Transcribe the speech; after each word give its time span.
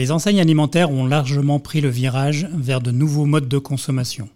Les 0.00 0.12
enseignes 0.12 0.40
alimentaires 0.40 0.90
ont 0.90 1.04
largement 1.04 1.60
pris 1.60 1.82
le 1.82 1.90
virage 1.90 2.48
vers 2.54 2.80
de 2.80 2.90
nouveaux 2.90 3.26
modes 3.26 3.48
de 3.48 3.58
consommation. 3.58 4.30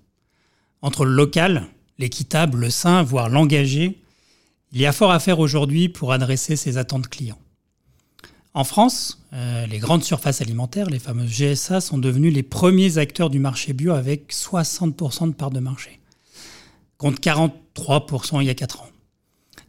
Entre 0.83 1.06
le 1.06 1.12
local, 1.12 1.68
l'équitable, 1.96 2.58
le 2.58 2.68
sain, 2.68 3.02
voire 3.02 3.30
l'engagé, 3.30 3.98
il 4.72 4.80
y 4.82 4.84
a 4.84 4.92
fort 4.92 5.10
à 5.10 5.18
faire 5.20 5.38
aujourd'hui 5.38 5.88
pour 5.88 6.12
adresser 6.12 6.56
ces 6.56 6.76
attentes 6.76 7.08
clients. 7.08 7.38
En 8.52 8.64
France, 8.64 9.24
euh, 9.32 9.64
les 9.66 9.79
grandes 9.79 10.04
surfaces 10.04 10.42
alimentaires, 10.42 10.90
les 10.90 10.98
fameuses 10.98 11.30
GSA, 11.30 11.80
sont 11.80 11.96
devenues 11.96 12.28
les 12.28 12.42
premiers 12.42 12.98
acteurs 12.98 13.30
du 13.30 13.38
marché 13.38 13.72
bio 13.72 13.92
avec 13.92 14.34
60% 14.34 15.28
de 15.28 15.32
part 15.32 15.50
de 15.50 15.60
marché, 15.60 15.98
contre 16.98 17.22
43% 17.22 18.42
il 18.42 18.48
y 18.48 18.50
a 18.50 18.54
4 18.54 18.82
ans. 18.82 18.90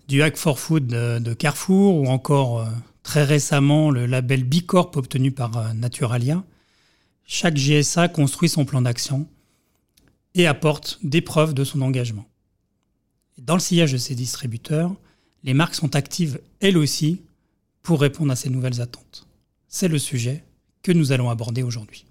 Du 0.09 0.21
Hack 0.21 0.36
for 0.36 0.59
Food 0.59 0.88
de, 0.88 1.34
Carrefour 1.34 1.96
ou 1.96 2.07
encore 2.07 2.59
euh, 2.59 2.66
très 3.06 3.24
récemment 3.24 3.92
le 3.92 4.08
label 4.08 4.44
Bicorp 4.44 4.92
obtenu 4.96 5.32
par 5.32 5.56
euh, 5.58 5.74
Naturalia, 5.74 6.44
chaque 7.24 7.56
GSA 7.56 8.07
construit 8.10 8.50
son 8.50 8.66
plan 8.66 8.82
d'action 8.82 9.28
et 10.34 10.48
apporte 10.48 10.98
des 11.04 11.21
preuves 11.21 11.54
de 11.54 11.64
son 11.64 11.82
engagement. 11.82 12.26
Dans 13.38 13.54
le 13.54 13.60
sillage 13.60 13.92
de 13.92 13.98
ces 13.98 14.15
distributeurs, 14.15 14.96
les 15.43 15.54
marques 15.54 15.76
sont 15.76 15.96
actives 15.96 16.42
elles 16.62 16.79
aussi 16.79 17.21
pour 17.84 18.02
répondre 18.02 18.32
à 18.32 18.36
ces 18.36 18.50
nouvelles 18.50 18.82
attentes. 18.82 19.28
C'est 19.68 19.87
le 19.87 20.00
sujet 20.00 20.43
que 20.82 20.92
nous 20.92 21.12
allons 21.12 21.29
aborder 21.29 21.62
aujourd'hui. 21.62 22.06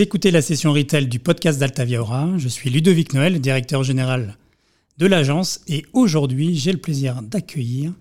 Vous 0.00 0.04
écoutez 0.04 0.30
la 0.30 0.40
session 0.40 0.72
retail 0.72 1.08
du 1.08 1.18
podcast 1.18 1.60
d'Altavia 1.60 2.00
Aura. 2.00 2.26
Je 2.38 2.48
suis 2.48 2.70
Ludovic 2.70 3.12
Noël, 3.12 3.38
directeur 3.38 3.82
général 3.82 4.38
de 4.96 5.04
l'agence. 5.04 5.60
Et 5.68 5.84
aujourd'hui, 5.92 6.56
j'ai 6.56 6.72
le 6.72 6.78
plaisir 6.78 7.20
d'accueillir 7.20 7.92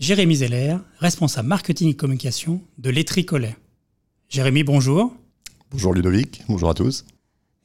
Jérémy 0.00 0.34
Zeller, 0.34 0.78
responsable 0.98 1.46
marketing 1.46 1.90
et 1.90 1.94
communication 1.94 2.60
de 2.78 2.90
l'Étricolet. 2.90 3.56
Jérémy, 4.28 4.64
bonjour. 4.64 5.14
Bonjour 5.70 5.94
Ludovic, 5.94 6.42
bonjour 6.48 6.68
à 6.68 6.74
tous. 6.74 7.04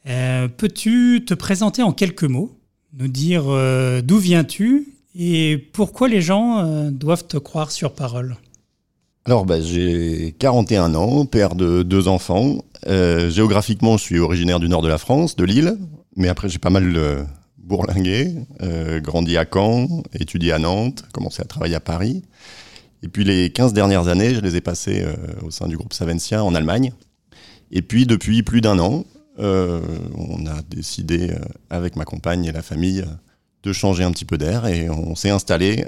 Euh, 0.06 0.48
peux-tu 0.48 1.26
te 1.26 1.34
présenter 1.34 1.82
en 1.82 1.92
quelques 1.92 2.26
mots, 2.26 2.56
nous 2.94 3.08
dire 3.08 3.46
euh, 3.48 4.04
d'où 4.04 4.20
viens-tu 4.20 4.90
et 5.16 5.58
pourquoi 5.74 6.08
les 6.08 6.22
gens 6.22 6.60
euh, 6.60 6.92
doivent 6.92 7.26
te 7.26 7.38
croire 7.38 7.72
sur 7.72 7.96
parole? 7.96 8.38
Alors, 9.26 9.46
bah, 9.46 9.62
j'ai 9.62 10.36
41 10.40 10.96
ans, 10.96 11.26
père 11.26 11.56
de 11.56 11.84
deux 11.84 12.08
enfants. 12.08 12.64
géographiquement, 12.88 13.98
je 13.98 14.04
suis 14.04 14.20
originaire 14.20 14.60
du 14.60 14.68
nord 14.68 14.82
de 14.82 14.88
la 14.88 14.98
France, 14.98 15.36
de 15.36 15.44
Lille, 15.44 15.78
mais 16.16 16.28
après 16.28 16.50
j'ai 16.50 16.58
pas 16.58 16.72
mal 16.72 17.28
bourlingué, 17.72 18.36
euh, 18.62 19.00
grandi 19.00 19.38
à 19.38 19.46
Caen, 19.52 20.04
étudié 20.14 20.52
à 20.52 20.60
Nantes, 20.60 21.06
commencé 21.14 21.42
à 21.42 21.46
travailler 21.46 21.76
à 21.76 21.80
Paris. 21.80 22.24
Et 23.04 23.08
puis 23.08 23.24
les 23.24 23.50
15 23.50 23.74
dernières 23.74 24.08
années, 24.08 24.36
je 24.36 24.42
les 24.42 24.58
ai 24.58 24.62
passées 24.62 25.04
euh, 25.04 25.16
au 25.44 25.52
sein 25.52 25.68
du 25.68 25.78
groupe 25.78 25.94
Savencia 25.94 26.44
en 26.44 26.54
Allemagne. 26.54 26.92
Et 27.72 27.82
puis 27.82 28.06
depuis 28.06 28.44
plus 28.44 28.62
d'un 28.62 28.78
an, 28.80 29.06
euh, 29.40 29.82
on 30.16 30.46
a 30.48 30.62
décidé 30.70 31.34
avec 31.70 31.96
ma 31.96 32.04
compagne 32.04 32.46
et 32.46 32.52
la 32.52 32.62
famille 32.62 33.06
de 33.64 33.74
changer 33.74 34.04
un 34.04 34.12
petit 34.12 34.26
peu 34.26 34.38
d'air 34.38 34.66
et 34.66 34.90
on 34.90 35.16
s'est 35.16 35.30
installé 35.30 35.86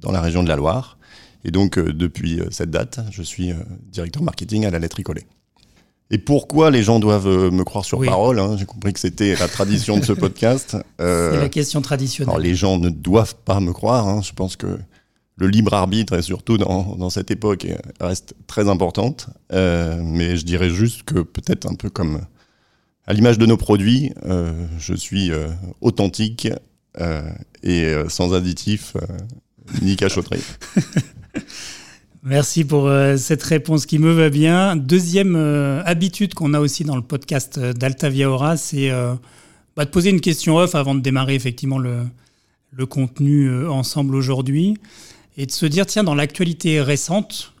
dans 0.00 0.10
la 0.10 0.20
région 0.20 0.42
de 0.42 0.48
la 0.48 0.56
Loire. 0.56 0.98
Et 1.46 1.50
donc 1.50 1.78
depuis 1.78 2.40
cette 2.50 2.70
date, 2.70 3.00
je 3.10 3.22
suis 3.22 3.52
directeur 3.90 4.22
marketing 4.22 4.66
à 4.66 4.70
la 4.70 4.78
lettre 4.78 4.96
Ricolet. 4.96 5.24
Et 6.10 6.18
pourquoi 6.18 6.70
les 6.70 6.82
gens 6.82 7.00
doivent 7.00 7.26
euh, 7.26 7.50
me 7.50 7.64
croire 7.64 7.84
sur 7.84 8.00
parole 8.04 8.38
hein 8.38 8.56
J'ai 8.56 8.64
compris 8.64 8.92
que 8.92 9.00
c'était 9.00 9.34
la 9.34 9.48
tradition 9.48 9.98
de 9.98 10.04
ce 10.04 10.12
podcast. 10.24 10.76
Euh, 11.00 11.32
C'est 11.32 11.40
la 11.40 11.48
question 11.48 11.82
traditionnelle. 11.82 12.30
Alors 12.30 12.40
les 12.40 12.54
gens 12.54 12.78
ne 12.78 12.90
doivent 12.90 13.34
pas 13.44 13.58
me 13.58 13.72
croire. 13.72 14.06
Hein. 14.06 14.22
Je 14.22 14.32
pense 14.32 14.54
que 14.54 14.78
le 15.36 15.48
libre 15.48 15.74
arbitre, 15.74 16.14
et 16.14 16.22
surtout 16.22 16.58
dans, 16.58 16.94
dans 16.96 17.10
cette 17.10 17.30
époque, 17.30 17.66
reste 18.00 18.34
très 18.46 18.68
importante. 18.68 19.28
Euh, 19.52 20.00
mais 20.02 20.36
je 20.36 20.44
dirais 20.44 20.70
juste 20.70 21.02
que 21.02 21.20
peut-être 21.20 21.66
un 21.66 21.74
peu 21.74 21.90
comme 21.90 22.20
à 23.06 23.12
l'image 23.12 23.38
de 23.38 23.46
nos 23.46 23.56
produits, 23.56 24.12
euh, 24.24 24.66
je 24.78 24.94
suis 24.94 25.32
euh, 25.32 25.48
authentique 25.80 26.48
et 27.62 27.94
sans 28.08 28.32
additifs 28.32 28.96
ni 29.82 29.96
cachotterie. 29.96 30.40
Merci 32.28 32.64
pour 32.64 32.88
euh, 32.88 33.16
cette 33.16 33.44
réponse 33.44 33.86
qui 33.86 34.00
me 34.00 34.10
va 34.10 34.30
bien. 34.30 34.74
Deuxième 34.74 35.36
euh, 35.36 35.80
habitude 35.84 36.34
qu'on 36.34 36.54
a 36.54 36.60
aussi 36.60 36.82
dans 36.82 36.96
le 36.96 37.02
podcast 37.02 37.56
euh, 37.56 37.72
d'Altavia 37.72 38.28
Aura, 38.28 38.56
c'est 38.56 38.90
bah, 39.76 39.84
de 39.84 39.90
poser 39.90 40.10
une 40.10 40.20
question 40.20 40.56
off 40.56 40.74
avant 40.74 40.96
de 40.96 41.00
démarrer 41.00 41.36
effectivement 41.36 41.78
le, 41.78 42.04
contenu 42.90 43.66
ensemble 43.68 44.16
aujourd'hui 44.16 44.76
et 45.36 45.46
de 45.46 45.52
se 45.52 45.66
dire, 45.66 45.86
tiens, 45.86 46.02
dans 46.02 46.16
l'actualité 46.16 46.80
récente, 46.82 47.54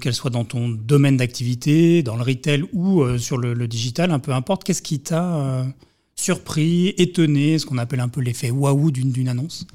qu'elle 0.00 0.14
soit 0.14 0.30
dans 0.30 0.44
ton 0.44 0.68
domaine 0.68 1.16
d'activité, 1.16 2.02
dans 2.02 2.16
le 2.16 2.22
retail 2.22 2.64
ou 2.72 3.18
sur 3.18 3.38
le, 3.38 3.54
le, 3.54 3.68
digital, 3.68 4.12
un 4.12 4.18
peu 4.18 4.32
importe, 4.32 4.64
qu'est-ce 4.64 4.82
qui 4.82 5.00
t'a 5.00 5.66
surpris, 6.14 6.94
étonné, 6.96 7.58
ce 7.58 7.66
qu'on 7.66 7.78
appelle 7.78 8.00
un 8.00 8.08
peu 8.08 8.20
l'effet 8.20 8.50
waouh 8.50 8.90
d'une 8.90 9.28
annonce? 9.28 9.66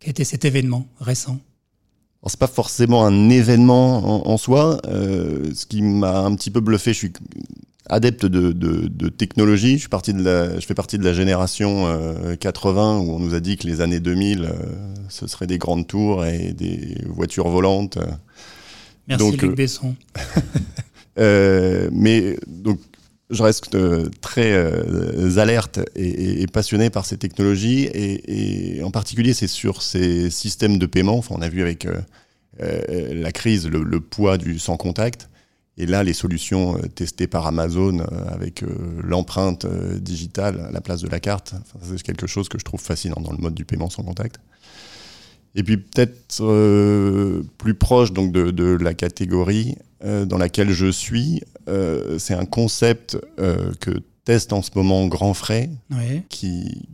Quel 0.00 0.10
était 0.10 0.24
cet 0.24 0.44
événement 0.44 0.88
récent? 1.00 1.38
C'est 2.26 2.38
pas 2.38 2.46
forcément 2.46 3.06
un 3.06 3.28
événement 3.28 4.28
en, 4.28 4.36
soi. 4.38 4.80
Euh, 4.86 5.50
ce 5.54 5.66
qui 5.66 5.82
m'a 5.82 6.20
un 6.20 6.34
petit 6.34 6.50
peu 6.50 6.60
bluffé, 6.60 6.92
je 6.92 6.98
suis 6.98 7.12
adepte 7.88 8.24
de, 8.24 8.52
de, 8.52 8.88
de, 8.88 9.08
technologie. 9.08 9.74
Je, 9.74 9.80
suis 9.80 9.88
parti 9.88 10.14
de 10.14 10.22
la, 10.22 10.58
je 10.58 10.64
fais 10.64 10.74
partie 10.74 10.98
de 10.98 11.04
la 11.04 11.12
génération 11.12 11.86
80 12.40 12.80
euh, 12.80 12.98
où 13.00 13.12
on 13.12 13.18
nous 13.18 13.34
a 13.34 13.40
dit 13.40 13.56
que 13.56 13.66
les 13.66 13.80
années 13.82 14.00
2000, 14.00 14.44
euh, 14.44 14.52
ce 15.10 15.26
seraient 15.26 15.46
des 15.46 15.58
grandes 15.58 15.86
tours 15.86 16.24
et 16.24 16.52
des 16.52 16.96
voitures 17.06 17.48
volantes. 17.48 17.98
Merci 19.06 19.30
donc, 19.30 19.42
Luc 19.42 19.54
Besson. 19.54 19.94
mais 21.18 22.38
donc, 22.46 22.80
je 23.30 23.42
reste 23.42 23.76
très 24.20 24.54
alerte 25.38 25.80
et, 25.96 26.46
passionné 26.52 26.90
par 26.90 27.06
ces 27.06 27.16
technologies 27.16 27.88
et, 27.92 28.82
en 28.82 28.90
particulier 28.90 29.32
c'est 29.32 29.48
sur 29.48 29.82
ces 29.82 30.30
systèmes 30.30 30.78
de 30.78 30.86
paiement. 30.86 31.24
On 31.30 31.40
a 31.40 31.48
vu 31.48 31.62
avec 31.62 31.86
euh, 32.60 33.14
la 33.14 33.32
crise, 33.32 33.68
le, 33.68 34.00
poids 34.00 34.38
du 34.38 34.58
sans 34.58 34.76
contact. 34.76 35.28
Et 35.76 35.86
là, 35.86 36.04
les 36.04 36.12
solutions 36.12 36.76
euh, 36.76 36.86
testées 36.86 37.26
par 37.26 37.46
Amazon 37.46 37.98
euh, 37.98 38.04
avec 38.28 38.62
l'empreinte 39.02 39.66
digitale 39.66 40.60
à 40.60 40.70
la 40.70 40.80
place 40.80 41.00
de 41.00 41.08
la 41.08 41.18
carte, 41.18 41.54
c'est 41.82 42.02
quelque 42.02 42.26
chose 42.26 42.48
que 42.48 42.58
je 42.58 42.64
trouve 42.64 42.80
fascinant 42.80 43.20
dans 43.20 43.32
le 43.32 43.38
mode 43.38 43.54
du 43.54 43.64
paiement 43.64 43.90
sans 43.90 44.04
contact. 44.04 44.38
Et 45.56 45.62
puis 45.62 45.76
peut-être 45.76 46.42
plus 47.58 47.74
proche 47.74 48.12
donc 48.12 48.32
de, 48.32 48.76
la 48.76 48.92
catégorie 48.92 49.76
dans 50.04 50.38
laquelle 50.38 50.70
je 50.70 50.90
suis, 50.90 51.42
c'est 52.18 52.34
un 52.34 52.44
concept 52.44 53.18
que 53.36 54.02
teste 54.24 54.52
en 54.52 54.62
ce 54.62 54.70
moment 54.74 55.06
Grand 55.06 55.34
Frais, 55.34 55.70
qui, 56.28 56.88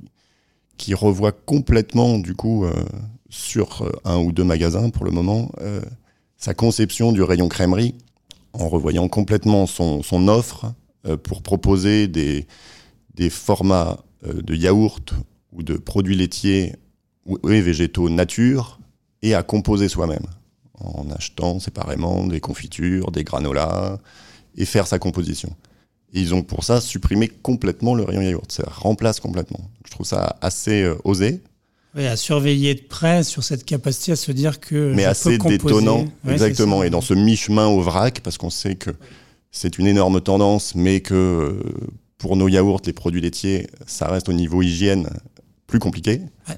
qui 0.77 0.95
revoit 0.95 1.33
complètement 1.33 2.19
du 2.19 2.35
coup 2.35 2.67
sur 3.31 3.83
euh, 3.83 3.93
un 4.05 4.19
ou 4.19 4.33
deux 4.33 4.45
magasins 4.45 4.91
pour 4.91 5.05
le 5.05 5.13
moment 5.13 5.51
euh, 5.61 5.81
sa 6.37 6.53
conception 6.53 7.13
du 7.13 7.23
rayon 7.23 7.49
crèmerie 7.49 7.95
en 8.53 8.69
revoyant 8.69 9.09
complètement 9.09 9.67
son, 9.67 10.03
son 10.03 10.29
offre 10.29 10.75
euh, 11.07 11.17
pour 11.17 11.43
proposer 11.43 12.09
des, 12.09 12.47
des 13.15 13.31
formats 13.31 14.01
de 14.23 14.55
yaourt 14.55 15.15
ou 15.53 15.63
de 15.63 15.79
produits 15.79 16.17
laitiers 16.17 16.75
ou 17.25 17.39
végétaux 17.43 18.11
nature 18.11 18.81
et 19.23 19.35
à 19.35 19.43
composer 19.43 19.89
soi-même 19.89 20.27
en 20.81 21.11
achetant 21.11 21.61
séparément 21.61 22.27
des 22.27 22.41
confitures, 22.41 23.11
des 23.11 23.25
granolas 23.25 23.99
et 24.57 24.65
faire 24.65 24.87
sa 24.87 24.99
composition. 24.99 25.55
Et 26.13 26.21
ils 26.21 26.35
ont 26.35 26.43
pour 26.43 26.65
ça 26.65 26.81
supprimé 26.81 27.29
complètement 27.29 27.95
le 27.95 28.03
rayon 28.03 28.23
yaourt. 28.23 28.51
Ça 28.51 28.65
remplace 28.67 29.21
complètement. 29.21 29.61
Je 29.85 29.91
trouve 29.93 30.07
ça 30.07 30.37
assez 30.41 30.91
osé, 31.05 31.41
oui, 31.97 32.07
à 32.07 32.17
surveiller 32.17 32.75
de 32.75 32.83
près 32.83 33.25
sur 33.25 33.43
cette 33.43 33.65
capacité 33.65 34.13
à 34.13 34.17
se 34.17 34.31
dire 34.31 34.61
que. 34.61 34.93
Mais 34.95 35.05
assez 35.05 35.39
détonnant, 35.39 36.07
exactement. 36.29 36.85
Et 36.85 36.91
dans 36.91 37.01
ce 37.01 37.15
mi-chemin 37.15 37.67
au 37.67 37.81
vrac, 37.81 38.21
parce 38.21 38.39
qu'on 38.39 38.51
sait 38.51 38.77
que 38.77 38.91
c'est 39.51 39.79
une 39.79 39.89
énorme 39.89 40.21
tendance, 40.21 40.75
mais 40.77 41.01
que 41.01 41.15
euh, 41.15 41.63
pour 42.19 42.37
nos 42.37 42.47
yaourts, 42.47 42.83
les 42.87 42.93
produits 42.93 43.21
laitiers, 43.21 43.67
ça 43.87 44.09
reste 44.09 44.29
au 44.29 44.33
niveau 44.33 44.63
hygiène 44.63 45.11
plus 45.67 45.81
compliqué. 45.81 46.21
Ouais, 46.49 46.57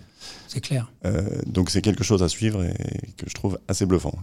c'est 0.53 0.61
clair. 0.61 0.91
Euh, 1.05 1.23
donc 1.47 1.71
c'est 1.71 1.83
quelque 1.83 2.05
chose 2.05 2.23
à 2.23 2.29
suivre 2.29 2.65
et 2.65 2.75
que 3.17 3.29
je 3.29 3.35
trouve 3.35 3.59
assez 3.69 3.87
bluffant. 3.87 4.15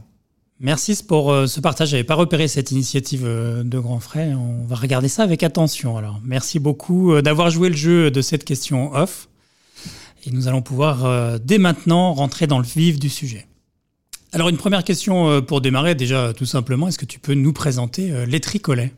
Merci 0.60 1.02
pour 1.04 1.32
euh, 1.32 1.48
ce 1.48 1.62
partage. 1.62 1.90
J'avais 1.90 2.04
pas 2.04 2.16
repéré 2.16 2.48
cette 2.48 2.72
initiative 2.72 3.24
de 3.26 3.80
Grand 3.80 4.00
Frais. 4.00 4.34
On 4.34 4.66
va 4.66 4.76
regarder 4.76 5.08
ça 5.08 5.24
avec 5.24 5.44
attention. 5.44 5.98
Alors, 5.98 6.20
merci 6.24 6.60
beaucoup 6.60 7.22
d'avoir 7.22 7.50
joué 7.50 7.70
le 7.70 7.76
jeu 7.76 8.12
de 8.12 8.22
cette 8.22 8.44
question 8.44 8.94
off. 8.94 9.30
Et 10.26 10.32
nous 10.32 10.48
allons 10.48 10.62
pouvoir 10.62 11.06
euh, 11.06 11.38
dès 11.42 11.58
maintenant 11.58 12.14
rentrer 12.14 12.48
dans 12.48 12.60
le 12.60 12.66
vif 12.66 13.00
du 13.00 13.10
sujet. 13.10 13.48
Alors 14.32 14.50
une 14.50 14.58
première 14.58 14.84
question 14.84 15.30
euh, 15.30 15.42
pour 15.42 15.62
démarrer, 15.62 15.96
déjà 15.96 16.34
tout 16.34 16.46
simplement, 16.46 16.88
est-ce 16.88 16.98
que 16.98 17.06
tu 17.06 17.20
peux 17.20 17.34
nous 17.34 17.54
présenter 17.54 18.12
euh, 18.12 18.26
les 18.26 18.40
tricolets? 18.40 18.94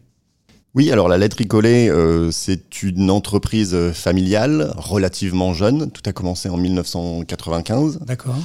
Oui, 0.73 0.89
alors 0.91 1.09
la 1.09 1.17
laiterie 1.17 1.47
collée, 1.47 1.89
euh, 1.89 2.31
c'est 2.31 2.81
une 2.83 3.11
entreprise 3.11 3.75
familiale 3.93 4.71
relativement 4.77 5.53
jeune. 5.53 5.91
Tout 5.91 6.01
a 6.05 6.13
commencé 6.13 6.47
en 6.49 6.57
1995. 6.57 7.99
D'accord. 8.05 8.35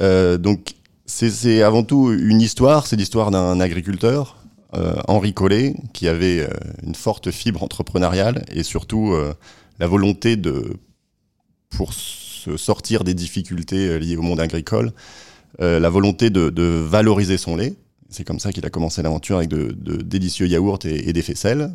Euh, 0.00 0.36
donc 0.38 0.74
c'est 1.06 1.62
avant 1.62 1.82
tout 1.82 2.12
une 2.12 2.40
histoire, 2.40 2.86
c'est 2.86 2.96
l'histoire 2.96 3.30
d'un 3.30 3.60
agriculteur, 3.60 4.38
euh, 4.74 4.94
Henri 5.08 5.34
Collet, 5.34 5.74
qui 5.92 6.08
avait 6.08 6.40
euh, 6.40 6.48
une 6.82 6.94
forte 6.94 7.30
fibre 7.30 7.62
entrepreneuriale 7.62 8.44
et 8.50 8.62
surtout 8.62 9.12
euh, 9.12 9.34
la 9.78 9.86
volonté 9.86 10.36
de, 10.36 10.76
pour 11.70 11.92
se 11.92 12.56
sortir 12.56 13.04
des 13.04 13.14
difficultés 13.14 13.88
euh, 13.88 13.98
liées 13.98 14.16
au 14.16 14.22
monde 14.22 14.40
agricole, 14.40 14.92
euh, 15.60 15.78
la 15.78 15.90
volonté 15.90 16.30
de, 16.30 16.50
de 16.50 16.62
valoriser 16.62 17.36
son 17.36 17.56
lait. 17.56 17.74
C'est 18.12 18.24
comme 18.24 18.38
ça 18.38 18.52
qu'il 18.52 18.64
a 18.64 18.70
commencé 18.70 19.02
l'aventure 19.02 19.38
avec 19.38 19.48
de, 19.48 19.72
de 19.72 19.96
délicieux 20.02 20.46
yaourts 20.46 20.80
et, 20.84 21.08
et 21.08 21.12
des 21.12 21.22
faisselles. 21.22 21.72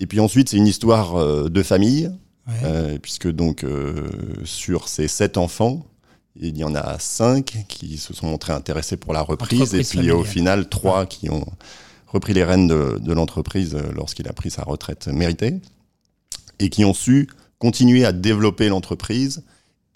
Et 0.00 0.06
puis 0.06 0.20
ensuite, 0.20 0.48
c'est 0.48 0.56
une 0.56 0.66
histoire 0.66 1.16
euh, 1.16 1.48
de 1.48 1.62
famille, 1.62 2.10
Ouais. 2.48 2.54
euh, 2.62 2.98
puisque 3.02 3.28
donc 3.28 3.64
euh, 3.64 4.08
sur 4.44 4.86
ces 4.86 5.08
sept 5.08 5.36
enfants, 5.36 5.84
il 6.38 6.56
y 6.56 6.62
en 6.62 6.76
a 6.76 6.96
cinq 7.00 7.64
qui 7.68 7.96
se 7.98 8.14
sont 8.14 8.28
montrés 8.28 8.52
intéressés 8.52 8.96
pour 8.96 9.12
la 9.12 9.20
reprise, 9.20 9.74
et 9.74 9.82
puis 9.82 10.12
au 10.12 10.22
final 10.22 10.68
trois 10.68 11.06
qui 11.06 11.28
ont 11.28 11.44
repris 12.06 12.34
les 12.34 12.44
rênes 12.44 12.68
de, 12.68 12.98
de 13.00 13.12
l'entreprise 13.12 13.76
lorsqu'il 13.96 14.28
a 14.28 14.32
pris 14.32 14.50
sa 14.50 14.62
retraite 14.62 15.08
méritée, 15.08 15.60
et 16.60 16.70
qui 16.70 16.84
ont 16.84 16.94
su 16.94 17.28
continuer 17.58 18.04
à 18.04 18.12
développer 18.12 18.68
l'entreprise, 18.68 19.42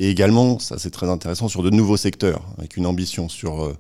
et 0.01 0.11
également, 0.11 0.59
ça 0.59 0.77
c'est 0.77 0.91
très 0.91 1.09
intéressant, 1.09 1.47
sur 1.47 1.63
de 1.63 1.71
nouveaux 1.71 1.99
secteurs, 1.99 2.43
avec 2.59 2.77
une 2.77 2.87
ambition 2.87 3.29
sur 3.29 3.63
euh, 3.65 3.77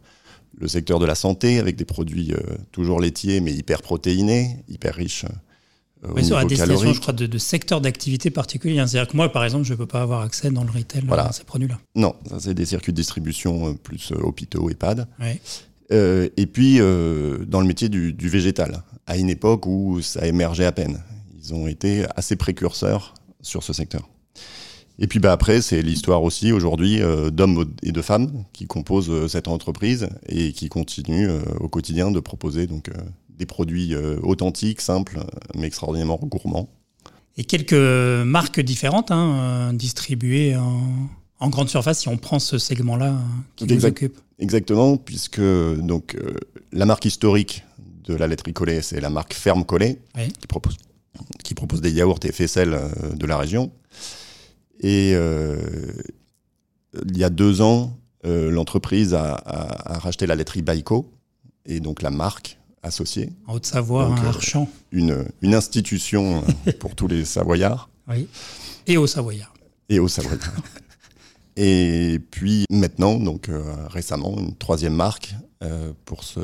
le 0.58 0.68
secteur 0.68 0.98
de 0.98 1.06
la 1.06 1.14
santé, 1.14 1.58
avec 1.58 1.76
des 1.76 1.84
produits 1.84 2.32
euh, 2.32 2.38
toujours 2.72 3.00
laitiers, 3.00 3.40
mais 3.40 3.52
hyper 3.52 3.82
protéinés, 3.82 4.56
hyper 4.68 4.94
riches. 4.94 5.24
euh, 6.04 6.08
Oui, 6.14 6.24
sur 6.24 6.36
la 6.36 6.44
destination, 6.44 6.74
calorique. 6.76 6.94
je 6.96 7.00
crois, 7.00 7.12
de, 7.14 7.26
de 7.26 7.38
secteurs 7.38 7.80
d'activité 7.80 8.30
particuliers. 8.30 8.76
C'est-à-dire 8.86 9.08
que 9.08 9.16
moi, 9.16 9.30
par 9.32 9.44
exemple, 9.44 9.64
je 9.64 9.72
ne 9.72 9.78
peux 9.78 9.86
pas 9.86 10.02
avoir 10.02 10.20
accès 10.22 10.50
dans 10.50 10.64
le 10.64 10.70
retail 10.70 11.02
Voilà. 11.06 11.28
à 11.28 11.32
ces 11.32 11.44
produits-là. 11.44 11.78
Non, 11.94 12.14
ça 12.28 12.40
c'est 12.40 12.54
des 12.54 12.66
circuits 12.66 12.92
de 12.92 12.96
distribution 12.96 13.68
euh, 13.70 13.72
plus 13.74 14.12
euh, 14.12 14.16
hôpitaux, 14.22 14.68
EHPAD. 14.70 15.06
Ouais. 15.20 15.40
Euh, 15.92 16.28
et 16.36 16.46
puis 16.46 16.76
euh, 16.80 17.44
dans 17.46 17.60
le 17.60 17.66
métier 17.66 17.88
du, 17.88 18.12
du 18.12 18.28
végétal, 18.28 18.82
à 19.06 19.16
une 19.16 19.28
époque 19.30 19.66
où 19.66 20.00
ça 20.02 20.26
émergeait 20.26 20.66
à 20.66 20.72
peine. 20.72 21.02
Ils 21.42 21.52
ont 21.54 21.66
été 21.66 22.04
assez 22.16 22.36
précurseurs 22.36 23.14
sur 23.40 23.62
ce 23.62 23.72
secteur. 23.72 24.08
Et 25.02 25.06
puis 25.06 25.18
bah, 25.18 25.32
après, 25.32 25.62
c'est 25.62 25.80
l'histoire 25.80 26.22
aussi 26.22 26.52
aujourd'hui 26.52 27.00
euh, 27.00 27.30
d'hommes 27.30 27.72
et 27.82 27.90
de 27.90 28.02
femmes 28.02 28.44
qui 28.52 28.66
composent 28.66 29.10
euh, 29.10 29.28
cette 29.28 29.48
entreprise 29.48 30.10
et 30.28 30.52
qui 30.52 30.68
continuent 30.68 31.30
euh, 31.30 31.40
au 31.58 31.68
quotidien 31.68 32.10
de 32.10 32.20
proposer 32.20 32.66
donc, 32.66 32.90
des 33.30 33.46
produits 33.46 33.94
authentiques, 34.22 34.82
simples, 34.82 35.20
mais 35.56 35.66
extraordinairement 35.66 36.20
gourmands. 36.22 36.68
Et 37.38 37.44
quelques 37.44 37.72
marques 37.72 38.60
différentes 38.60 39.10
hein, 39.10 39.72
distribuées 39.72 40.56
en, 40.56 40.82
en 41.38 41.48
grande 41.48 41.70
surface, 41.70 42.00
si 42.00 42.08
on 42.08 42.18
prend 42.18 42.38
ce 42.38 42.58
segment-là 42.58 43.18
qui 43.56 43.64
Exact. 43.64 43.88
occupe. 43.96 44.18
Exactement, 44.38 44.98
puisque 44.98 45.40
donc 45.40 46.18
la 46.72 46.84
marque 46.84 47.06
historique 47.06 47.64
de 48.04 48.14
la 48.14 48.26
laiterie 48.26 48.52
collée, 48.52 48.82
c'est 48.82 49.00
la 49.00 49.08
marque 49.08 49.32
Ferme 49.32 49.64
Collée, 49.64 49.98
Oui. 50.16 50.28
qui, 50.38 50.46
propose, 50.46 50.76
qui 51.42 51.54
propose 51.54 51.80
des 51.80 51.92
yaourts 51.92 52.20
et 52.24 52.32
faisselles 52.32 52.78
de 53.14 53.24
la 53.24 53.38
région. 53.38 53.72
Et 54.80 55.12
euh, 55.14 55.58
il 57.06 57.16
y 57.18 57.24
a 57.24 57.30
deux 57.30 57.60
ans, 57.60 57.96
euh, 58.24 58.50
l'entreprise 58.50 59.14
a, 59.14 59.34
a- 59.34 59.94
a 59.94 59.98
racheté 59.98 60.26
la 60.26 60.34
laiterie 60.34 60.62
Baïko, 60.62 61.10
et 61.66 61.80
donc 61.80 62.02
la 62.02 62.10
marque 62.10 62.58
associée, 62.82 63.30
En 63.46 63.54
Haute-Savoie, 63.54 64.04
hein, 64.06 64.16
euh, 64.24 64.28
Archamp. 64.28 64.68
une, 64.90 65.26
une 65.42 65.54
institution 65.54 66.42
pour 66.80 66.94
tous 66.94 67.06
les 67.08 67.24
Savoyards. 67.26 67.90
Oui. 68.08 68.26
Et 68.86 68.96
au 68.96 69.06
Savoyard. 69.06 69.52
et 69.90 69.98
au 69.98 70.08
Savoyard. 70.08 70.40
et 71.56 72.18
puis 72.30 72.64
maintenant, 72.70 73.16
donc 73.18 73.48
euh, 73.48 73.62
récemment, 73.88 74.34
une 74.38 74.54
troisième 74.56 74.94
marque 74.94 75.34
euh, 75.62 75.92
pour 76.06 76.24
se, 76.24 76.40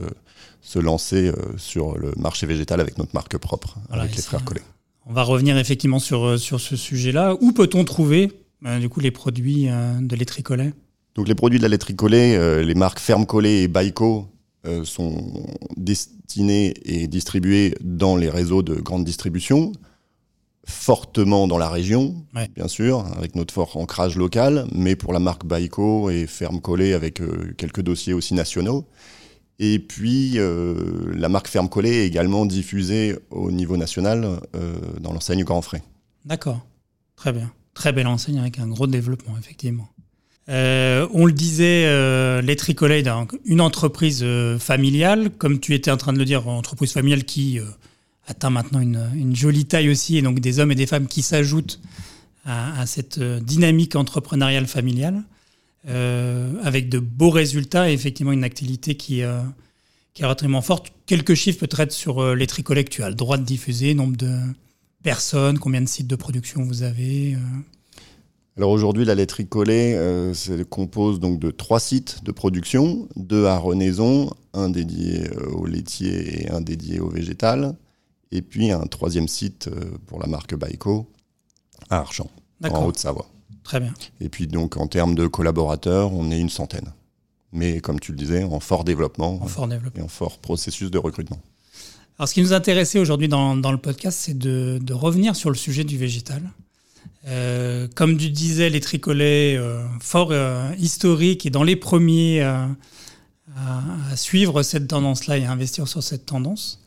se 0.61 0.79
lancer 0.79 1.29
euh, 1.29 1.57
sur 1.57 1.97
le 1.97 2.13
marché 2.19 2.47
végétal 2.47 2.81
avec 2.81 2.99
notre 2.99 3.15
marque 3.15 3.39
propre, 3.39 3.79
Voilà, 3.89 4.03
avec 4.05 4.15
les 4.17 4.23
frères 4.23 4.45
Collet. 4.45 4.63
On 5.09 5.13
va 5.13 5.23
revenir 5.23 5.57
effectivement 5.57 6.01
sur, 6.01 6.25
euh, 6.25 6.37
sur 6.37 6.61
ce 6.61 6.75
sujet-là. 6.75 7.37
Où 7.41 7.53
peut-on 7.53 7.85
trouver 7.85 8.33
euh, 8.65 8.81
du 8.81 8.89
coup 8.89 8.99
les 8.99 9.13
produits 9.13 9.69
euh, 9.69 9.93
de 10.01 10.17
l'étricolet 10.17 10.73
Donc 11.15 11.29
les 11.29 11.37
produits 11.37 11.59
de 11.59 11.63
la 11.63 11.69
laiterie 11.69 11.95
euh, 12.03 12.63
les 12.63 12.75
marques 12.75 12.99
Ferme 12.99 13.25
Collet 13.25 13.63
et 13.63 13.69
Baïko 13.69 14.27
euh, 14.67 14.85
sont 14.85 15.47
destinés 15.77 16.75
et 16.85 17.07
distribués 17.07 17.75
dans 17.83 18.17
les 18.17 18.29
réseaux 18.29 18.65
de 18.65 18.75
grande 18.75 19.05
distribution, 19.05 19.71
fortement 20.67 21.47
dans 21.47 21.59
la 21.59 21.69
région, 21.69 22.27
Ouais. 22.35 22.49
bien 22.57 22.67
sûr, 22.67 23.07
avec 23.17 23.37
notre 23.37 23.55
fort 23.55 23.77
ancrage 23.77 24.17
local, 24.17 24.67
mais 24.75 24.97
pour 24.97 25.13
la 25.13 25.21
marque 25.21 25.47
Baïko 25.47 26.11
et 26.11 26.27
Ferme 26.27 26.61
Collet 26.61 26.95
avec 26.95 27.23
quelques 27.57 27.83
dossiers 27.83 28.13
aussi 28.13 28.35
nationaux. 28.35 28.85
Et 29.59 29.79
puis 29.79 30.33
euh, 30.37 30.75
la 31.15 31.29
marque 31.29 31.49
Ferme 31.49 31.69
Collet 31.69 32.05
est 32.05 32.07
également 32.07 32.45
diffusée 32.45 33.17
au 33.31 33.51
niveau 33.51 33.77
national 33.77 34.41
euh, 34.55 34.75
dans 35.01 35.13
l'enseigne 35.13 35.45
Grand 35.45 35.63
Frais. 35.63 35.83
D'accord. 36.25 36.61
Très 37.17 37.33
bien. 37.33 37.51
Très 37.73 37.93
belle 37.93 38.07
enseigne 38.07 38.39
avec 38.39 38.59
un 38.59 38.67
gros 38.67 38.87
développement, 38.87 39.35
effectivement. 39.39 39.89
Euh, 40.49 41.09
on 41.13 41.27
le 41.27 41.33
disait, 41.33 41.85
les 42.43 42.57
Tricolets, 42.57 43.03
une 43.45 43.61
entreprise 43.61 44.25
familiale, 44.59 45.31
comme 45.31 45.61
tu 45.61 45.75
étais 45.75 45.91
en 45.91 45.97
train 45.97 46.13
de 46.13 46.19
le 46.19 46.25
dire, 46.25 46.47
entreprise 46.47 46.93
familiale 46.93 47.25
qui 47.25 47.59
atteint 48.27 48.51
maintenant 48.51 48.81
une, 48.81 49.35
jolie 49.35 49.65
taille 49.65 49.91
aussi, 49.91 50.17
et 50.17 50.23
donc 50.23 50.41
des 50.41 50.59
hommes 50.59 50.73
et 50.73 50.75
des 50.75 50.87
femmes 50.87 51.07
qui 51.07 51.23
s'ajoutent 51.23 51.81
à, 52.45 52.87
cette 52.87 53.19
dynamique 53.19 53.97
entrepreneuriale 53.97 54.67
familiale, 54.67 55.23
avec 55.87 56.89
de 56.89 56.99
beaux 56.99 57.31
résultats 57.31 57.91
et 57.91 57.93
effectivement 57.93 58.33
une 58.33 58.45
activité 58.45 58.97
qui, 58.97 59.23
euh, 59.23 59.41
qui 60.17 60.23
est 60.23 60.25
relativement 60.25 60.63
forte. 60.63 60.93
Quelques 61.05 61.35
chiffres 61.35 61.67
peut-être 61.67 61.93
sur 61.93 62.21
euh, 62.21 62.35
les 62.35 62.47
Tricolets 62.47 62.85
que 62.85 62.91
tu 62.91 63.03
as 63.03 63.11
le 63.11 63.15
droit 63.15 63.37
de 63.37 63.45
diffuser, 63.45 63.93
nombre 63.93 64.17
de 64.17 64.39
personnes, 65.03 65.59
combien 65.59 65.83
de 65.83 65.89
sites 65.89 66.07
de 66.07 66.17
production 66.17 66.63
vous 66.63 66.83
avez 66.83 67.35
euh, 67.35 67.39
Alors 68.57 68.71
aujourd'hui, 68.71 69.05
la 69.05 69.15
laiterie 69.15 69.47
Collet 69.47 69.95
euh, 69.95 70.33
se 70.33 70.63
compose 70.63 71.21
donc 71.21 71.39
de 71.39 71.51
trois 71.51 71.81
sites 71.81 72.25
de 72.25 72.33
production, 72.33 73.09
deux 73.15 73.45
à 73.45 73.59
Renaison, 73.59 74.31
un 74.55 74.71
dédié 74.71 75.29
euh, 75.29 75.51
au 75.51 75.67
laitier 75.67 76.45
et 76.45 76.51
un 76.51 76.63
dédié 76.63 76.99
au 76.99 77.11
végétal, 77.11 77.77
et 78.33 78.41
puis 78.41 78.71
un 78.71 78.87
troisième 78.87 79.29
site 79.29 79.69
euh, 79.69 79.99
pour 80.07 80.19
la 80.19 80.27
marque 80.27 80.57
Baïko 80.57 81.07
à 81.91 81.99
Archamp, 81.99 82.31
en 82.65 82.87
Haute-Savoie. 82.87 83.29
Très 83.67 83.81
bien. 83.81 83.93
Et 84.21 84.29
puis 84.29 84.47
donc 84.47 84.77
en 84.77 84.87
termes 84.87 85.15
de 85.15 85.27
collaborateurs, 85.27 86.13
on 86.13 86.31
est 86.31 86.39
une 86.41 86.51
centaine. 86.51 86.93
Mais 87.53 87.81
comme 87.81 88.01
tu 88.01 88.13
le 88.13 88.19
disais, 88.19 88.43
en 88.45 88.61
fort 88.61 88.85
développement 88.85 89.39
En 89.43 89.47
fort 89.47 89.69
développement. 89.69 90.01
et 90.01 90.05
en 90.05 90.09
fort 90.09 90.39
processus 90.39 90.91
de 90.91 90.99
recrutement. 90.99 91.41
Alors, 92.19 92.29
ce 92.29 92.35
qui 92.35 92.41
nous 92.43 92.53
intéressait 92.55 92.99
aujourd'hui 92.99 93.29
dans, 93.29 93.57
dans 93.57 93.73
le 93.73 93.79
podcast, 93.79 94.19
c'est 94.23 94.37
de, 94.39 94.79
de 94.81 94.95
revenir 94.95 95.37
sur 95.37 95.51
le 95.51 95.57
sujet 95.57 95.85
du 95.85 95.99
végétal. 95.99 96.43
Euh, 97.27 97.89
comme 97.95 98.17
tu 98.17 98.31
disais, 98.31 98.71
les 98.71 98.81
tricolets, 98.81 99.57
euh, 99.57 99.85
fort 100.01 100.29
euh, 100.33 100.71
historiques 100.79 101.45
et 101.45 101.51
dans 101.51 101.63
les 101.63 101.77
premiers 101.77 102.41
à, 102.43 102.69
à 104.11 104.17
suivre 104.17 104.63
cette 104.63 104.89
tendance-là 104.89 105.39
et 105.39 105.45
à 105.45 105.51
investir 105.53 105.87
sur 105.89 106.03
cette 106.03 106.25
tendance. 106.27 106.81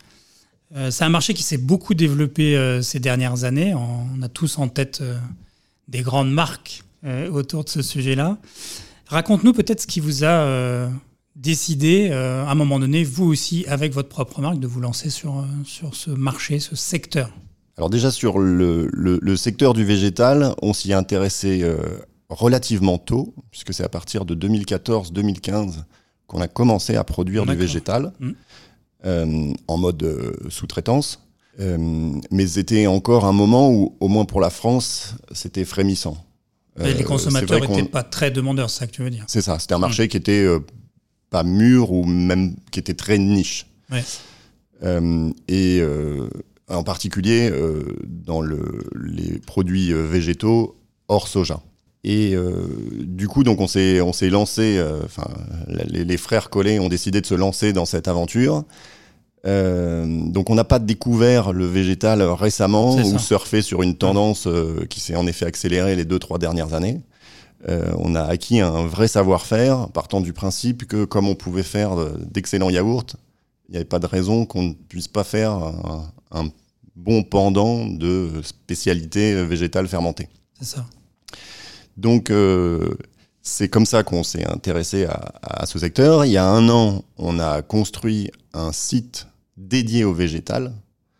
Euh, 0.76 0.92
c'est 0.92 1.04
un 1.04 1.10
marché 1.10 1.34
qui 1.34 1.44
s'est 1.44 1.58
beaucoup 1.58 1.94
développé 1.94 2.80
ces 2.82 3.00
dernières 3.00 3.44
années. 3.44 3.74
On 3.74 4.22
a 4.22 4.30
tous 4.30 4.58
en 4.58 4.68
tête 4.68 5.02
des 5.90 6.02
grandes 6.02 6.32
marques 6.32 6.84
euh, 7.04 7.30
autour 7.32 7.64
de 7.66 7.70
ce 7.70 7.82
sujet-là. 7.82 8.38
Raconte-nous 9.08 9.54
peut-être 9.54 9.82
ce 9.82 9.88
qui 9.88 10.00
vous 10.00 10.24
a 10.24 10.28
euh, 10.28 10.90
décidé, 11.36 12.10
euh, 12.12 12.46
à 12.46 12.52
un 12.52 12.56
moment 12.56 12.80
donné, 12.80 13.04
vous 13.04 13.26
aussi, 13.26 13.66
avec 13.68 13.92
votre 13.94 14.10
propre 14.10 14.40
marque, 14.42 14.60
de 14.60 14.68
vous 14.68 14.80
lancer 14.80 15.10
sur, 15.10 15.46
sur 15.66 15.96
ce 15.96 16.12
marché, 16.12 16.60
ce 16.60 16.76
secteur. 16.76 17.32
Alors 17.78 17.90
déjà 17.90 18.12
sur 18.12 18.40
le, 18.40 18.88
le- 18.92 19.20
le 19.22 19.36
secteur 19.36 19.74
du 19.74 19.84
végétal, 19.86 20.54
on 20.62 20.74
s'y 20.74 20.92
est 20.92 20.96
intéressé 20.96 21.64
relativement 22.30 22.98
tôt, 22.98 23.34
puisque 23.52 23.74
c'est 23.74 23.84
à 23.86 23.90
partir 23.90 24.26
de 24.26 24.36
2014-2015 24.36 25.84
qu'on 26.28 26.42
a 26.42 26.48
commencé 26.48 26.96
à 26.96 27.04
produire 27.04 27.46
du 27.46 27.56
végétal 27.56 28.12
Mm. 28.20 28.32
euh, 29.06 29.54
en 29.68 29.78
mode 29.78 30.36
sous-traitance. 30.50 31.26
Euh, 31.60 31.78
mais 32.32 32.48
c'était 32.48 32.88
encore 32.88 33.26
un 33.26 33.34
moment 33.34 33.70
où, 33.72 33.96
au 34.00 34.08
moins 34.08 34.26
pour 34.26 34.40
la 34.42 34.50
France, 34.50 35.16
c'était 35.34 35.66
frémissant. 35.66 36.18
Et 36.80 36.84
Euh, 36.84 36.88
les 36.88 36.94
c'est 37.00 37.04
consommateurs 37.04 37.70
n'étaient 37.70 37.90
pas 37.90 38.04
très 38.04 38.32
demandeurs, 38.32 38.70
c'est 38.70 38.80
ça 38.80 38.88
que 38.88 38.92
tu 38.92 39.02
veux 39.04 39.10
dire. 39.10 39.26
C'est 39.28 39.42
ça, 39.42 39.60
c'était 39.60 39.74
un 39.74 39.80
marché 39.80 40.08
qui 40.08 40.16
était 40.18 40.44
euh, 40.46 40.60
pas 41.30 41.44
mûr 41.44 41.92
ou 41.92 42.06
même 42.06 42.56
qui 42.72 42.80
était 42.80 42.94
très 42.94 43.18
niche. 43.18 43.68
Ouais. 43.92 44.04
Euh, 44.84 45.30
et 45.50 45.80
euh, 45.82 46.30
en 46.70 46.84
particulier 46.84 47.50
euh, 47.52 47.84
dans 48.08 48.40
le, 48.40 48.80
les 48.96 49.40
produits 49.40 49.92
euh, 49.92 50.06
végétaux 50.08 50.78
hors 51.10 51.28
soja. 51.28 51.62
Et 52.06 52.34
euh, 52.34 52.66
du 53.02 53.28
coup, 53.28 53.44
donc 53.44 53.60
on 53.60 53.68
s'est 53.68 54.00
on 54.00 54.14
s'est 54.14 54.30
lancé. 54.30 54.78
euh, 54.78 55.02
Enfin, 55.04 55.28
les, 55.68 56.06
les 56.06 56.18
frères 56.18 56.50
Collet 56.50 56.80
ont 56.80 56.88
décidé 56.88 57.20
de 57.20 57.26
se 57.26 57.34
lancer 57.36 57.74
dans 57.74 57.86
cette 57.86 58.08
aventure 58.08 58.64
donc 59.46 60.50
on 60.50 60.56
n'a 60.56 60.66
pas 60.66 60.80
découvert 60.80 61.54
le 61.54 61.66
végétal 61.66 62.22
récemment 62.22 62.96
ou 62.96 63.20
surfé 63.20 63.62
sur 63.62 63.82
une 63.82 63.96
tendance 63.96 64.48
qui 64.90 65.00
s'est 65.00 65.16
en 65.16 65.28
effet 65.28 65.46
accélérée 65.46 65.96
les 65.96 66.06
deux 66.06 66.20
trois 66.20 66.40
dernières 66.40 66.74
années. 66.74 67.02
on 67.66 68.16
a 68.16 68.24
acquis 68.24 68.60
un 68.60 68.86
vrai 68.86 69.08
savoir-faire 69.08 69.88
partant 69.90 70.20
du 70.20 70.34
principe 70.34 70.86
que 70.86 71.06
comme 71.06 71.30
on 71.30 71.36
pouvait 71.36 71.64
faire 71.64 71.96
d'excellents 72.18 72.70
yaourts, 72.70 73.16
il 73.70 73.74
n'y 73.74 73.78
avait 73.78 73.86
pas 73.86 74.00
de 74.00 74.08
raison 74.08 74.46
qu'on 74.46 74.64
ne 74.64 74.74
puisse 74.74 75.08
pas 75.08 75.24
faire 75.24 75.52
un, 76.32 76.50
bon 76.96 77.24
pendant 77.24 77.86
de 77.86 78.42
spécialité 78.44 79.44
végétale 79.46 79.88
fermentée. 79.88 80.28
C'est 80.60 80.76
ça. 80.76 80.86
Donc, 81.98 82.30
euh, 82.30 82.96
c'est 83.42 83.70
comme 83.70 83.86
ça 83.86 84.04
qu'on 84.04 84.24
s'est 84.24 84.46
intéressé 84.46 85.06
à, 85.06 85.66
ce 85.66 85.80
secteur. 85.80 86.26
Il 86.26 86.32
y 86.32 86.38
a 86.38 86.46
un 86.46 86.68
an, 86.70 87.04
on 87.18 87.40
a 87.40 87.62
construit 87.62 88.32
un 88.54 88.72
site 88.72 89.28
dédié 89.60 90.04
au 90.04 90.14
végétal. 90.14 90.74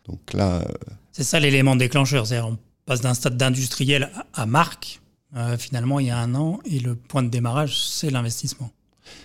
Donc 0.08 0.32
là. 0.32 0.62
Euh, 0.62 0.72
c'est 1.12 1.24
ça 1.24 1.38
l'élément 1.38 1.76
déclencheur. 1.76 2.26
C'est-à-dire, 2.26 2.48
on 2.48 2.58
passe 2.86 3.00
d'un 3.00 3.14
stade 3.14 3.36
d'industriel 3.36 4.10
à 4.34 4.46
marque, 4.46 5.00
euh, 5.36 5.56
finalement, 5.56 6.00
il 6.00 6.06
y 6.06 6.10
a 6.10 6.18
un 6.18 6.34
an, 6.34 6.60
et 6.64 6.80
le 6.80 6.94
point 6.96 7.22
de 7.22 7.28
démarrage, 7.28 7.86
c'est 7.86 8.10
l'investissement. 8.10 8.70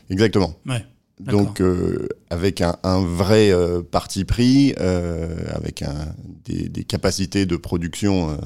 Exactement. 0.10 0.54
Ouais. 0.66 0.86
Donc 1.20 1.62
euh, 1.62 2.10
avec 2.30 2.62
un, 2.62 2.76
vrai 3.06 3.50
euh, 3.52 3.82
parti 3.82 4.26
pris, 4.26 4.74
avec 4.76 5.84
des, 6.44 6.84
capacités 6.84 7.46
de 7.46 7.56
production 7.56 8.38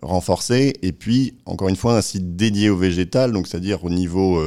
renforcées, 0.00 0.74
et 0.82 0.92
puis 0.92 1.34
encore 1.44 1.68
une 1.68 1.76
fois 1.76 1.96
un 1.96 2.02
site 2.02 2.36
dédié 2.36 2.70
au 2.70 2.76
végétal, 2.76 3.32
donc 3.32 3.48
c'est-à-dire 3.48 3.84
au 3.84 3.90
niveau 3.90 4.40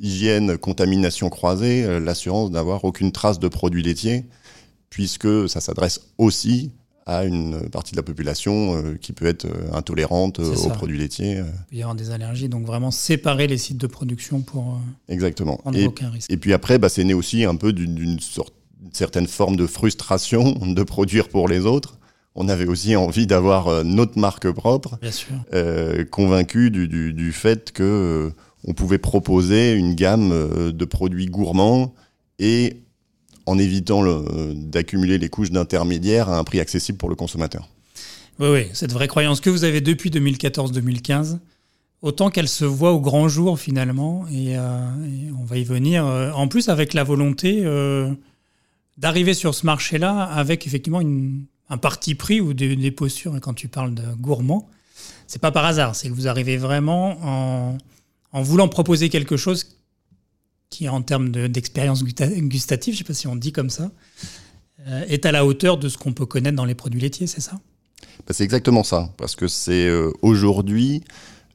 hygiène, 0.00 0.58
contamination 0.58 1.28
croisée, 1.28 2.00
l'assurance 2.00 2.50
d'avoir 2.50 2.84
aucune 2.84 3.12
trace 3.12 3.38
de 3.38 3.48
produits 3.48 3.82
laitiers, 3.82 4.24
puisque 4.88 5.48
ça 5.48 5.60
s'adresse 5.60 6.00
aussi 6.18 6.72
à 7.10 7.24
une 7.24 7.68
partie 7.70 7.92
de 7.92 7.96
la 7.96 8.02
population 8.02 8.76
euh, 8.76 8.96
qui 9.00 9.12
peut 9.12 9.26
être 9.26 9.46
euh, 9.46 9.72
intolérante 9.72 10.38
euh, 10.38 10.54
aux 10.54 10.68
produits 10.70 10.98
laitiers. 10.98 11.38
Il 11.38 11.44
peut 11.70 11.76
y 11.76 11.82
avoir 11.82 11.96
des 11.96 12.10
allergies, 12.10 12.48
donc 12.48 12.66
vraiment 12.66 12.90
séparer 12.90 13.46
les 13.46 13.58
sites 13.58 13.78
de 13.78 13.86
production 13.86 14.40
pour 14.40 14.78
Exactement. 15.08 15.60
et, 15.74 15.86
aucun 15.86 16.10
risque. 16.10 16.30
Et 16.30 16.36
puis 16.36 16.52
après, 16.52 16.78
bah, 16.78 16.88
c'est 16.88 17.04
né 17.04 17.14
aussi 17.14 17.44
un 17.44 17.56
peu 17.56 17.72
d'une 17.72 18.18
certaine 18.92 19.26
forme 19.26 19.56
de 19.56 19.66
frustration 19.66 20.52
de 20.66 20.82
produire 20.82 21.28
pour 21.28 21.48
les 21.48 21.66
autres. 21.66 21.98
On 22.36 22.48
avait 22.48 22.66
aussi 22.66 22.94
envie 22.94 23.26
d'avoir 23.26 23.84
notre 23.84 24.16
marque 24.16 24.48
propre, 24.52 24.98
Bien 25.02 25.10
sûr. 25.10 25.34
convaincu 26.10 26.70
du, 26.70 26.86
du, 26.86 27.12
du, 27.12 27.32
fait 27.32 27.72
que 27.72 28.32
on 28.66 28.74
pouvait 28.74 28.98
proposer 28.98 29.72
une 29.72 29.94
gamme 29.94 30.72
de 30.72 30.84
produits 30.84 31.26
gourmands 31.26 31.94
et 32.38 32.76
en 33.46 33.58
évitant 33.58 34.02
d'accumuler 34.54 35.18
les 35.18 35.28
couches 35.28 35.50
d'intermédiaires 35.50 36.28
à 36.28 36.38
un 36.38 36.44
prix 36.44 36.60
accessible 36.60 36.98
pour 36.98 37.08
le 37.08 37.16
consommateur. 37.16 37.68
Oui, 38.40 38.48
oui, 38.48 38.66
cette 38.72 38.92
vraie 38.92 39.06
croyance 39.06 39.40
que 39.40 39.50
vous 39.50 39.64
avez 39.64 39.82
depuis 39.82 40.08
2014-2015, 40.08 41.38
autant 42.00 42.30
qu'elle 42.30 42.48
se 42.48 42.64
voit 42.64 42.92
au 42.92 43.00
grand 43.00 43.28
jour 43.28 43.60
finalement, 43.60 44.24
et, 44.32 44.56
euh, 44.56 44.80
on 45.38 45.44
va 45.44 45.58
y 45.58 45.64
venir, 45.64 46.06
euh, 46.06 46.30
en 46.32 46.48
plus 46.48 46.70
avec 46.70 46.94
la 46.94 47.04
volonté 47.04 47.60
euh, 47.64 48.10
d'arriver 48.96 49.34
sur 49.34 49.54
ce 49.54 49.66
marché-là 49.66 50.22
avec 50.22 50.66
effectivement 50.66 51.02
un 51.68 51.76
parti 51.76 52.14
pris 52.14 52.40
ou 52.40 52.54
des, 52.54 52.90
postures, 52.90 53.38
quand 53.42 53.52
tu 53.52 53.68
parles 53.68 53.94
de 53.94 54.14
gourmand, 54.18 54.68
c'est 55.26 55.42
pas 55.42 55.52
par 55.52 55.66
hasard, 55.66 55.94
c'est 55.94 56.08
que 56.08 56.14
vous 56.14 56.26
arrivez 56.26 56.56
vraiment 56.56 57.18
en, 57.22 57.78
en 58.32 58.42
voulant 58.42 58.68
proposer 58.68 59.08
quelque 59.08 59.36
chose 59.36 59.76
qui 60.70 60.88
en 60.88 61.02
termes 61.02 61.30
d'expérience 61.30 62.04
gustative, 62.04 62.94
je 62.94 62.98
ne 62.98 62.98
sais 62.98 63.04
pas 63.04 63.14
si 63.14 63.26
on 63.26 63.36
dit 63.36 63.52
comme 63.52 63.70
ça, 63.70 63.90
euh, 64.86 65.04
est 65.08 65.26
à 65.26 65.32
la 65.32 65.44
hauteur 65.44 65.76
de 65.76 65.88
ce 65.88 65.98
qu'on 65.98 66.12
peut 66.12 66.26
connaître 66.26 66.56
dans 66.56 66.64
les 66.64 66.76
produits 66.76 67.00
laitiers, 67.00 67.26
c'est 67.26 67.40
ça? 67.40 67.60
Bah, 68.26 68.32
C'est 68.32 68.44
exactement 68.44 68.84
ça, 68.84 69.10
parce 69.18 69.34
que 69.34 69.48
c'est 69.48 69.86
euh, 69.86 70.12
aujourd'hui 70.22 71.02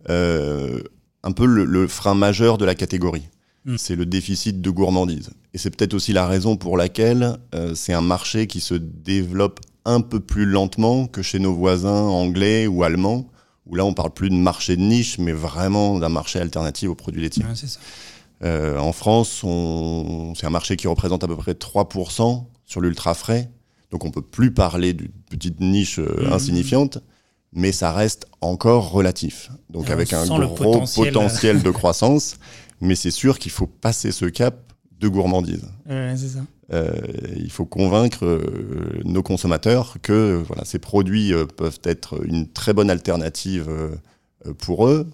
euh, 0.10 0.82
un 1.24 1.32
peu 1.32 1.46
le, 1.46 1.88
frein 1.88 2.14
majeur 2.14 2.58
de 2.58 2.66
la 2.66 2.76
catégorie. 2.76 3.28
Hmm. 3.64 3.78
C'est 3.78 3.96
le 3.96 4.06
déficit 4.06 4.62
de 4.62 4.70
gourmandise. 4.70 5.32
Et 5.54 5.58
c'est 5.58 5.76
peut-être 5.76 5.94
aussi 5.94 6.12
la 6.14 6.28
raison 6.28 6.58
pour 6.58 6.78
laquelle 6.78 7.38
c'est 7.74 7.94
un 7.94 8.02
marché 8.02 8.46
qui 8.46 8.60
se 8.60 8.76
développe 8.76 9.62
un 9.86 10.02
peu 10.02 10.20
plus 10.20 10.46
lentement 10.46 11.08
que 11.08 11.22
chez 11.22 11.40
nos 11.40 11.54
voisins 11.54 11.90
anglais 11.90 12.68
ou 12.68 12.84
allemands, 12.84 13.28
où 13.66 13.76
là 13.76 13.86
on 13.86 13.94
parle 13.94 14.12
plus 14.12 14.30
de 14.30 14.36
marché 14.36 14.76
de 14.76 14.82
niche, 14.82 15.18
mais 15.18 15.32
vraiment 15.32 16.00
d'un 16.00 16.10
marché 16.10 16.40
alternatif 16.40 16.90
aux 16.90 16.96
produits 16.96 17.22
laitiers. 17.22 17.44
ça. 17.56 17.80
Euh, 18.44 18.78
en 18.78 18.92
France, 18.92 19.44
c'est 20.36 20.46
un 20.46 20.50
marché 20.50 20.76
qui 20.76 20.88
représente 20.88 21.24
à 21.24 21.28
peu 21.28 21.38
près 21.38 21.54
3% 21.54 22.44
sur 22.66 22.82
l'ultra 22.82 23.14
frais. 23.14 23.50
Donc 23.92 24.04
on 24.04 24.12
peut 24.12 24.22
plus 24.22 24.52
parler 24.52 24.94
d'une 24.94 25.12
petite 25.30 25.60
niche 25.62 26.00
euh, 26.00 26.28
mmh. 26.30 26.34
insignifiante, 26.34 26.98
mais 27.54 27.72
ça 27.72 27.92
reste 27.92 28.26
encore 28.42 28.92
relatif. 28.92 29.52
Donc 29.70 29.90
avec 29.90 30.12
un 30.14 30.26
gros 30.26 30.48
potentiel. 30.86 31.64
de 31.64 31.72
croissance, 31.72 32.38
mais 32.82 32.96
c'est 32.96 33.12
sûr 33.12 33.40
qu'il 33.40 33.52
faut 33.52 33.68
passer 33.68 34.12
ce 34.12 34.26
cap 34.26 34.74
de 35.06 35.14
gourmandise. 35.14 35.68
Euh, 35.90 36.96
il 37.36 37.52
faut 37.52 37.66
convaincre 37.66 38.42
nos 39.04 39.24
consommateurs 39.24 39.98
que 40.02 40.44
voilà, 40.48 40.66
ces 40.66 40.80
produits 40.80 41.34
peuvent 41.58 41.80
être 41.84 42.26
une 42.26 42.48
très 42.48 42.74
bonne 42.74 42.90
alternative 42.90 43.70
pour 44.60 44.88
eux, 44.88 45.08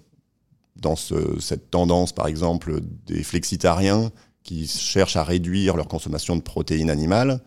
dans 0.81 0.95
cette 0.95 1.69
tendance, 1.69 2.12
par 2.12 2.27
exemple, 2.27 2.81
des 3.05 3.24
flexitariens 3.24 4.12
qui 4.43 4.67
cherchent 4.67 5.15
à 5.15 5.24
réduire 5.24 5.77
leur 5.77 5.88
consommation 5.88 6.36
de 6.36 6.41
protéines 6.41 6.89
animales. 6.89 7.41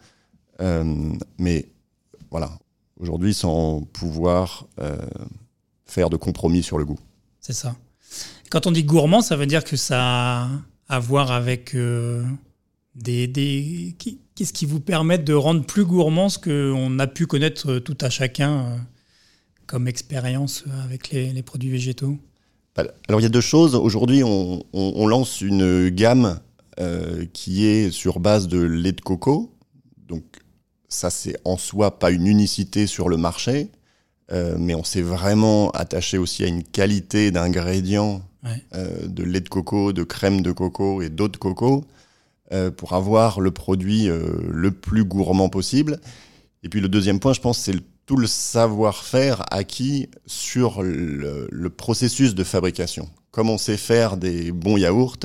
Euh, 0.61 1.13
mais 1.39 1.69
voilà, 2.31 2.51
aujourd'hui, 2.99 3.35
sans 3.35 3.83
pouvoir 3.83 4.67
euh, 4.81 4.97
faire 5.85 6.11
de 6.11 6.17
compromis 6.17 6.63
sur 6.63 6.79
le 6.79 6.85
goût. 6.85 6.99
C'est 7.41 7.53
ça. 7.53 7.75
Quand 8.51 8.67
on 8.67 8.71
dit 8.71 8.85
gourmand, 8.85 9.21
ça 9.21 9.37
veut 9.37 9.47
dire 9.47 9.65
que 9.65 9.77
ça 9.77 10.49
à 10.89 10.99
voir 10.99 11.33
avec 11.33 11.75
euh, 11.75 12.25
des, 12.95 13.27
des 13.27 13.97
qu'est-ce 14.35 14.53
qui 14.53 14.67
vous 14.67 14.81
permet 14.81 15.19
de 15.19 15.35
rendre 15.35 15.65
plus 15.65 15.85
gourmand 15.85 16.29
ce 16.29 16.39
qu'on 16.39 16.99
a 16.99 17.07
pu 17.07 17.27
connaître 17.27 17.79
tout 17.79 17.99
à 18.01 18.11
chacun 18.11 18.87
comme 19.67 19.89
expérience 19.89 20.65
avec 20.85 21.11
les 21.11 21.43
produits 21.43 21.71
végétaux 21.71 22.19
alors 22.77 23.21
il 23.21 23.23
y 23.23 23.27
a 23.27 23.31
deux 23.31 23.41
choses. 23.41 23.75
Aujourd'hui, 23.75 24.23
on, 24.25 25.07
lance 25.07 25.41
une 25.41 25.89
gamme 25.91 26.41
euh, 26.81 27.25
qui 27.33 27.67
est 27.67 27.91
sur 27.91 28.19
base 28.21 28.49
de 28.49 28.59
lait 28.59 28.93
de 28.93 29.01
coco. 29.01 29.53
Donc 30.09 30.25
ça, 30.89 31.11
c'est 31.11 31.37
en 31.45 31.57
soi 31.57 31.99
pas 31.99 32.11
une 32.11 32.27
unicité 32.27 32.87
sur 32.87 33.09
le 33.09 33.17
marché, 33.17 33.71
euh, 34.33 34.57
mais 34.59 34.75
on 34.75 34.85
s'est 34.85 35.03
vraiment 35.03 35.71
attaché 35.71 36.19
aussi 36.19 36.45
à 36.45 36.49
une 36.49 36.65
qualité 36.65 37.31
d'ingrédients 37.31 38.23
euh, 38.75 39.07
de 39.07 39.23
lait 39.23 39.41
de 39.41 39.49
coco, 39.49 39.93
de 39.93 40.03
crème 40.03 40.43
de 40.43 40.53
coco 40.53 41.03
et 41.03 41.09
d'eau 41.09 41.29
de 41.29 41.37
coco 41.37 41.85
pour 42.77 42.93
avoir 42.93 43.41
le 43.41 43.51
produit 43.51 44.07
le 44.07 44.71
plus 44.71 45.03
gourmand 45.05 45.49
possible. 45.49 45.99
Et 46.63 46.69
puis 46.69 46.81
le 46.81 46.89
deuxième 46.89 47.19
point, 47.19 47.33
je 47.33 47.41
pense, 47.41 47.59
c'est 47.59 47.75
tout 48.07 48.17
le 48.17 48.27
savoir-faire 48.27 49.43
acquis 49.51 50.09
sur 50.27 50.83
le, 50.83 51.69
processus 51.69 52.35
de 52.35 52.45
fabrication. 52.45 53.09
Comme 53.31 53.51
on 53.51 53.59
sait 53.59 53.77
faire 53.77 54.17
des 54.17 54.53
bons 54.53 54.77
yaourts, 54.77 55.19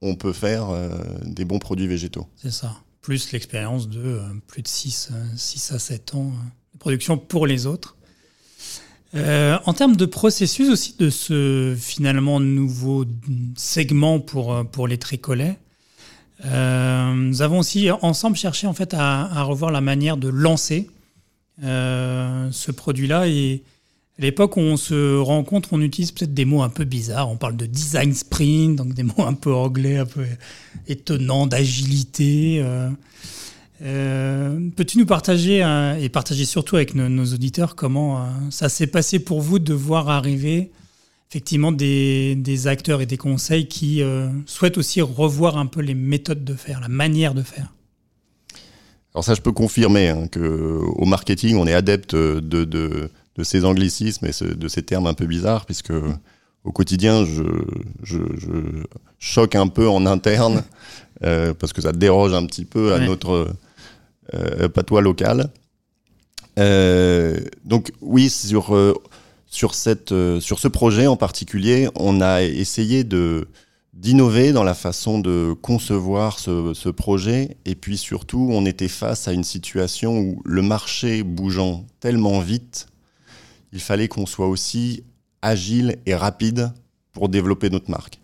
on 0.00 0.14
peut 0.14 0.32
faire 0.32 0.70
euh, 0.70 0.90
des 1.24 1.44
bons 1.44 1.58
produits 1.58 1.88
végétaux. 1.88 2.26
C'est 2.36 2.52
ça. 2.52 2.76
Plus 3.00 3.32
l'expérience 3.32 3.88
de 3.88 4.00
euh, 4.00 4.22
plus 4.46 4.62
de 4.62 4.68
6, 4.68 5.10
6, 5.36 5.72
euh, 5.72 5.76
à 5.76 5.78
7 5.78 6.14
ans 6.14 6.32
de 6.74 6.78
production 6.78 7.18
pour 7.18 7.46
les 7.46 7.66
autres. 7.66 7.96
En 9.14 9.72
termes 9.72 9.96
de 9.96 10.06
processus 10.06 10.68
aussi 10.68 10.94
de 10.98 11.10
ce 11.10 11.74
finalement 11.78 12.40
nouveau 12.40 13.04
segment 13.56 14.20
pour, 14.20 14.66
pour 14.70 14.86
les 14.86 14.98
tricolets, 14.98 15.58
nous 16.44 17.42
avons 17.42 17.58
aussi 17.60 17.90
ensemble 17.90 18.36
cherché 18.36 18.66
en 18.66 18.74
fait 18.74 18.94
à, 18.94 19.42
revoir 19.42 19.70
la 19.70 19.80
manière 19.80 20.16
de 20.16 20.28
lancer 20.28 20.88
euh, 21.64 22.48
ce 22.52 22.70
produit-là. 22.70 23.28
Et 23.28 23.62
à 24.18 24.22
l'époque 24.22 24.56
où 24.56 24.60
on 24.60 24.76
se 24.76 25.16
rencontre, 25.18 25.70
on 25.72 25.80
utilise 25.80 26.12
peut-être 26.12 26.34
des 26.34 26.44
mots 26.44 26.62
un 26.62 26.68
peu 26.68 26.84
bizarres. 26.84 27.28
On 27.28 27.36
parle 27.36 27.56
de 27.56 27.66
design 27.66 28.14
sprint, 28.14 28.76
donc 28.76 28.94
des 28.94 29.02
mots 29.02 29.24
un 29.24 29.34
peu 29.34 29.52
anglais, 29.52 29.98
un 29.98 30.06
peu 30.06 30.24
étonnants, 30.86 31.46
d'agilité. 31.46 32.64
Euh, 33.82 34.38
euh, 34.58 34.70
peux-tu 34.76 34.98
nous 34.98 35.06
partager, 35.06 35.58
et 36.00 36.08
partager 36.08 36.44
surtout 36.44 36.76
avec 36.76 36.94
nos, 36.94 37.24
auditeurs, 37.24 37.76
comment 37.76 38.28
ça 38.50 38.68
s'est 38.68 38.86
passé 38.86 39.18
pour 39.18 39.40
vous 39.40 39.58
de 39.58 39.74
voir 39.74 40.08
arriver 40.08 40.70
effectivement 41.30 41.72
des, 41.72 42.34
des 42.34 42.66
acteurs 42.66 43.02
et 43.02 43.06
des 43.06 43.18
conseils 43.18 43.68
qui 43.68 44.02
souhaitent 44.46 44.78
aussi 44.78 45.00
revoir 45.00 45.58
un 45.58 45.66
peu 45.66 45.80
les 45.80 45.94
méthodes 45.94 46.44
de 46.44 46.54
faire, 46.54 46.80
la 46.80 46.88
manière 46.88 47.34
de 47.34 47.42
faire? 47.42 47.72
Alors 49.14 49.24
ça, 49.24 49.34
je 49.34 49.40
peux 49.40 49.52
confirmer 49.52 50.08
hein, 50.08 50.28
que 50.28 50.80
au 50.96 51.04
marketing, 51.04 51.56
on 51.56 51.66
est 51.66 51.74
adepte 51.74 52.14
de, 52.14 52.40
de, 52.40 53.10
ces 53.42 53.64
anglicismes 53.64 54.26
et 54.26 54.54
de 54.54 54.68
ces 54.68 54.82
termes 54.82 55.06
un 55.06 55.14
peu 55.14 55.26
bizarres, 55.26 55.64
puisque 55.64 55.92
au 56.64 56.72
quotidien, 56.72 57.24
je, 57.24 57.42
je, 58.02 58.18
choque 59.18 59.54
un 59.54 59.68
peu 59.68 59.88
en 59.88 60.06
interne, 60.06 60.62
euh, 61.24 61.54
parce 61.54 61.72
que 61.72 61.82
ça 61.82 61.92
déroge 61.92 62.32
un 62.34 62.46
petit 62.46 62.64
peu 62.64 62.94
à 62.94 62.98
notre 62.98 63.48
patois 64.74 65.00
local. 65.00 65.50
donc 66.56 67.92
oui, 68.00 68.30
sur, 68.30 68.76
sur, 69.46 69.74
cette, 69.74 70.14
sur 70.40 70.58
ce 70.58 70.68
projet 70.68 71.06
en 71.06 71.16
particulier, 71.16 71.88
on 71.94 72.20
a 72.20 72.42
essayé 72.42 73.04
de 73.04 73.48
d'innover 73.94 74.52
dans 74.52 74.62
la 74.62 74.74
façon 74.74 75.18
de 75.18 75.56
concevoir 75.60 76.38
ce, 76.38 76.72
ce, 76.72 76.88
projet. 76.88 77.56
Et 77.64 77.74
puis 77.74 77.98
surtout, 77.98 78.48
on 78.52 78.64
était 78.64 78.86
face 78.86 79.26
à 79.26 79.32
une 79.32 79.42
situation 79.42 80.20
où 80.20 80.40
le 80.44 80.62
marché 80.62 81.24
bougeant 81.24 81.84
tellement 81.98 82.38
vite, 82.38 82.86
il 83.72 83.80
fallait 83.80 84.06
qu'on 84.06 84.26
soit 84.26 84.46
aussi 84.46 85.02
agile 85.42 85.98
et 86.06 86.14
rapide 86.14 86.72
pour 87.12 87.28
développer 87.28 87.70
notre 87.70 87.90
marque. 87.90 88.20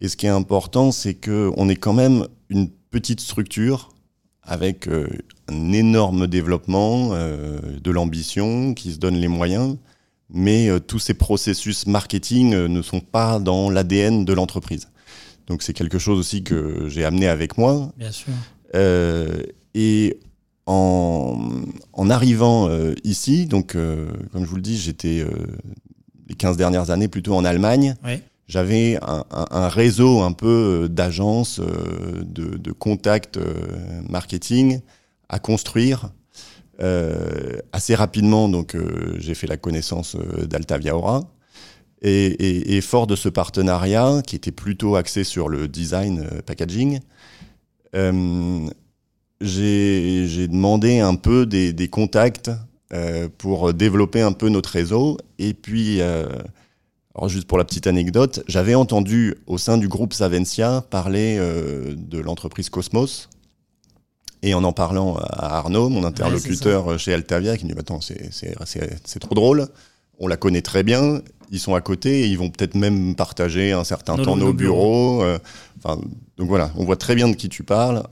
Et 0.00 0.08
ce 0.08 0.16
qui 0.16 0.26
est 0.26 0.30
important, 0.30 0.92
c'est 0.92 1.14
qu'on 1.14 1.68
est 1.68 1.76
quand 1.76 1.92
même 1.92 2.26
une 2.48 2.68
petite 2.90 3.20
structure 3.20 3.90
avec 4.46 4.88
euh, 4.88 5.08
un 5.48 5.72
énorme 5.72 6.26
développement, 6.26 7.10
euh, 7.12 7.60
de 7.82 7.90
l'ambition, 7.90 8.74
qui 8.74 8.92
se 8.92 8.98
donne 8.98 9.16
les 9.16 9.28
moyens, 9.28 9.76
mais 10.30 10.68
euh, 10.68 10.78
tous 10.78 10.98
ces 10.98 11.14
processus 11.14 11.86
marketing 11.86 12.50
ne 12.50 12.82
sont 12.82 13.00
pas 13.00 13.38
dans 13.38 13.70
l'ADN 13.70 14.24
de 14.24 14.32
l'entreprise. 14.32 14.88
Donc 15.46 15.62
c'est 15.62 15.72
quelque 15.72 15.98
chose 15.98 16.18
aussi 16.18 16.42
que 16.42 16.88
j'ai 16.88 17.04
amené 17.04 17.28
avec 17.28 17.58
moi. 17.58 17.92
Bien 17.96 18.10
sûr. 18.12 18.32
et 19.74 20.18
en, 20.66 21.38
en 21.92 22.10
arrivant 22.10 22.68
ici, 23.04 23.46
donc 23.46 23.74
comme 23.74 24.44
je 24.44 24.46
vous 24.46 24.56
le 24.56 24.62
dis, 24.62 24.76
j'étais 24.76 25.24
les 26.28 26.34
15 26.34 26.56
dernières 26.56 26.90
années 26.90 27.06
plutôt 27.06 27.34
en 27.36 27.44
Allemagne. 27.44 27.94
Oui 28.04 28.20
j'avais 28.48 28.98
un, 29.02 29.68
réseau 29.68 30.22
un 30.22 30.32
peu 30.32 30.84
euh, 30.84 30.88
d'agences, 30.88 31.58
euh, 31.60 32.22
de, 32.22 32.72
contacts 32.72 33.38
euh, 33.38 33.54
marketing 34.08 34.80
à 35.28 35.38
construire 35.38 36.10
assez 37.72 37.94
rapidement. 37.94 38.50
Donc, 38.50 38.76
j'ai 39.16 39.34
fait 39.34 39.46
la 39.46 39.56
connaissance 39.56 40.14
d'Altavia 40.14 40.94
Aura. 40.94 41.22
Et, 42.02 42.80
fort 42.82 43.06
de 43.06 43.16
ce 43.16 43.30
partenariat, 43.30 44.20
qui 44.26 44.36
était 44.36 44.52
plutôt 44.52 44.94
axé 44.94 45.24
sur 45.24 45.48
le 45.48 45.68
design 45.68 46.28
packaging, 46.44 47.00
j'ai 49.40 50.48
demandé 50.48 50.98
un 51.00 51.14
peu 51.14 51.46
des, 51.46 51.72
des 51.72 51.88
contacts 51.88 52.50
pour 53.38 53.72
développer 53.72 54.20
un 54.20 54.32
peu 54.32 54.50
notre 54.50 54.68
réseau. 54.68 55.16
Et 55.38 55.54
puis, 55.54 56.02
alors 57.16 57.30
juste 57.30 57.46
pour 57.46 57.56
la 57.56 57.64
petite 57.64 57.86
anecdote, 57.86 58.42
j'avais 58.46 58.74
entendu 58.74 59.36
au 59.46 59.56
sein 59.56 59.78
du 59.78 59.88
groupe 59.88 60.12
Savencia 60.12 60.84
parler 60.90 61.38
euh, 61.38 61.94
de 61.96 62.18
l'entreprise 62.18 62.68
Cosmos. 62.68 63.30
Et 64.42 64.52
en 64.52 64.62
en 64.64 64.72
parlant 64.72 65.16
à 65.16 65.56
Arnaud, 65.56 65.88
mon 65.88 66.04
interlocuteur 66.04 66.98
chez 66.98 67.14
Altavia, 67.14 67.56
qui 67.56 67.64
me 67.64 67.72
dit 67.72 67.78
Attends, 67.78 68.00
c'est 68.00 69.18
trop 69.18 69.34
drôle, 69.34 69.66
on 70.18 70.28
la 70.28 70.36
connaît 70.36 70.60
très 70.60 70.82
bien, 70.82 71.22
ils 71.50 71.58
sont 71.58 71.74
à 71.74 71.80
côté 71.80 72.20
et 72.20 72.26
ils 72.26 72.38
vont 72.38 72.50
peut-être 72.50 72.74
même 72.74 73.14
partager 73.14 73.72
un 73.72 73.84
certain 73.84 74.16
temps 74.16 74.36
nos 74.36 74.52
bureaux. 74.52 75.22
Euh, 75.22 75.38
donc 76.36 76.48
voilà, 76.48 76.70
on 76.76 76.84
voit 76.84 76.96
très 76.96 77.14
bien 77.14 77.28
de 77.28 77.34
qui 77.34 77.48
tu 77.48 77.62
parles. 77.62 78.02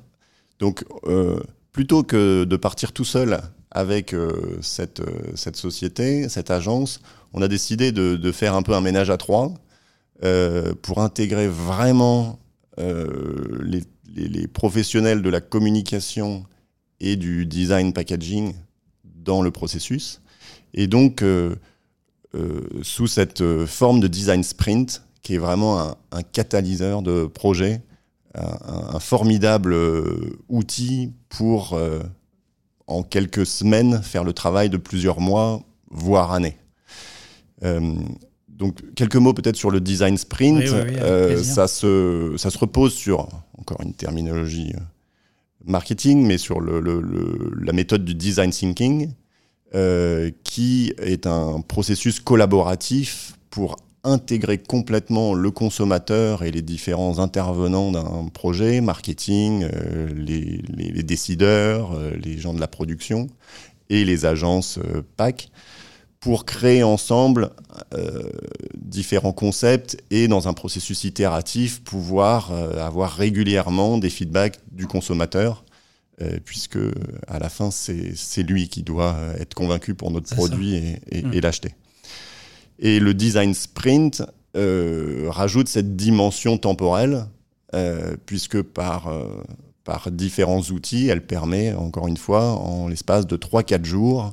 Donc 0.58 0.84
euh, 1.06 1.40
plutôt 1.72 2.04
que 2.04 2.44
de 2.44 2.56
partir 2.56 2.92
tout 2.92 3.04
seul 3.04 3.40
avec 3.74 4.14
cette, 4.62 5.02
cette 5.34 5.56
société, 5.56 6.28
cette 6.28 6.50
agence, 6.50 7.00
on 7.34 7.42
a 7.42 7.48
décidé 7.48 7.90
de, 7.90 8.32
faire 8.32 8.54
un 8.54 8.62
peu 8.62 8.74
un 8.74 8.80
ménage 8.80 9.10
à 9.10 9.16
trois 9.16 9.52
euh, 10.22 10.72
pour 10.80 11.00
intégrer 11.00 11.48
vraiment 11.48 12.38
euh, 12.78 13.58
les, 14.16 14.46
professionnels 14.46 15.20
de 15.20 15.28
la 15.28 15.40
communication 15.40 16.44
et 17.00 17.16
du 17.16 17.44
design 17.44 17.92
packaging 17.92 18.54
dans 19.04 19.42
le 19.42 19.50
processus. 19.50 20.22
Et 20.74 20.86
donc, 20.86 21.22
euh, 21.22 21.56
sous 22.82 23.08
cette 23.08 23.66
forme 23.66 23.98
de 23.98 24.06
design 24.06 24.44
sprint, 24.44 25.02
qui 25.22 25.34
est 25.34 25.38
vraiment 25.38 25.96
un, 26.12 26.22
catalyseur 26.22 27.02
de 27.02 27.26
projet, 27.26 27.82
un, 28.34 29.00
formidable 29.00 29.74
outil 30.48 31.12
pour, 31.28 31.78
en 32.86 33.02
quelques 33.02 33.46
semaines, 33.46 34.02
faire 34.02 34.24
le 34.24 34.32
travail 34.32 34.70
de 34.70 34.76
plusieurs 34.76 35.20
mois, 35.20 35.62
voire 35.90 36.32
années. 36.32 36.56
Euh, 37.62 37.94
donc, 38.48 38.78
quelques 38.94 39.16
mots 39.16 39.32
peut-être 39.32 39.56
sur 39.56 39.70
le 39.70 39.80
design 39.80 40.16
sprint. 40.16 40.62
Euh, 40.68 41.42
ça, 41.42 41.66
se, 41.66 42.34
ça 42.36 42.50
se 42.50 42.58
repose 42.58 42.94
sur, 42.94 43.28
encore 43.58 43.80
une 43.82 43.94
terminologie 43.94 44.72
euh, 44.74 44.80
marketing, 45.64 46.26
mais 46.26 46.38
sur 46.38 46.60
le, 46.60 46.80
la 47.60 47.72
méthode 47.72 48.04
du 48.04 48.14
design 48.14 48.50
thinking, 48.50 49.12
qui 50.44 50.94
est 50.98 51.26
un 51.26 51.60
processus 51.62 52.20
collaboratif 52.20 53.36
pour 53.50 53.76
intégrer 54.04 54.58
complètement 54.58 55.34
le 55.34 55.50
consommateur 55.50 56.42
et 56.42 56.50
les 56.50 56.62
différents 56.62 57.18
intervenants 57.18 57.90
d'un 57.90 58.28
projet, 58.28 58.80
marketing, 58.80 59.66
les, 60.14 60.62
les, 60.68 61.02
décideurs, 61.02 61.98
les 62.22 62.38
gens 62.38 62.54
de 62.54 62.60
la 62.60 62.68
production 62.68 63.28
et 63.90 64.04
les 64.04 64.26
agences 64.26 64.78
PAC, 65.16 65.48
pour 66.24 66.46
créer 66.46 66.82
ensemble 66.82 67.50
euh, 67.92 68.30
différents 68.78 69.34
concepts 69.34 70.02
et 70.10 70.26
dans 70.26 70.48
un 70.48 70.54
processus 70.54 71.04
itératif 71.04 71.82
pouvoir 71.82 72.50
euh, 72.50 72.78
avoir 72.78 73.12
régulièrement 73.12 73.98
des 73.98 74.08
feedbacks 74.08 74.58
du 74.72 74.86
consommateur 74.86 75.66
euh, 76.22 76.38
puisque 76.42 76.78
à 77.28 77.38
la 77.38 77.50
fin 77.50 77.70
c'est 77.70 78.42
lui 78.42 78.70
qui 78.70 78.82
doit 78.82 79.18
être 79.38 79.52
convaincu 79.52 79.94
pour 79.94 80.10
notre 80.10 80.34
produit 80.34 80.76
et, 81.10 81.22
mm. 81.22 81.34
et, 81.34 81.40
l'acheter. 81.42 81.74
Et 82.78 83.00
le 83.00 83.14
design 83.14 83.54
sprint 83.54 84.22
rajoute 84.54 85.68
cette 85.68 85.96
dimension 85.96 86.58
temporelle 86.58 87.26
puisque 88.26 88.62
par 88.62 89.10
par 89.84 90.10
différents 90.10 90.62
outils, 90.62 91.08
elle 91.08 91.24
permet, 91.24 91.74
encore 91.74 92.08
une 92.08 92.16
fois, 92.16 92.52
en 92.52 92.88
l'espace 92.88 93.26
de 93.26 93.36
3-4 93.36 93.84
jours, 93.84 94.32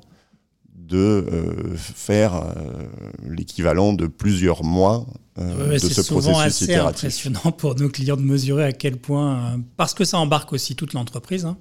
de 0.74 0.98
euh, 0.98 1.78
faire 1.78 2.36
euh, 2.36 2.86
l'équivalent 3.30 3.94
de 3.94 4.08
plusieurs 4.08 4.64
mois 4.64 5.06
euh, 5.40 5.74
de 5.74 5.78
ce 5.78 6.02
processus 6.02 6.68
C'est 6.68 6.76
impressionnant 6.76 7.52
pour 7.58 7.76
nos 7.76 7.90
clients 7.90 8.18
de 8.18 8.22
mesurer 8.22 8.66
à 8.66 8.74
quel 8.74 8.98
point, 8.98 9.62
parce 9.78 9.94
que 9.94 10.04
ça 10.04 10.18
embarque 10.18 10.52
aussi 10.52 10.76
toute 10.76 10.94
l'entreprise. 10.94 11.46
Hein. 11.46 11.58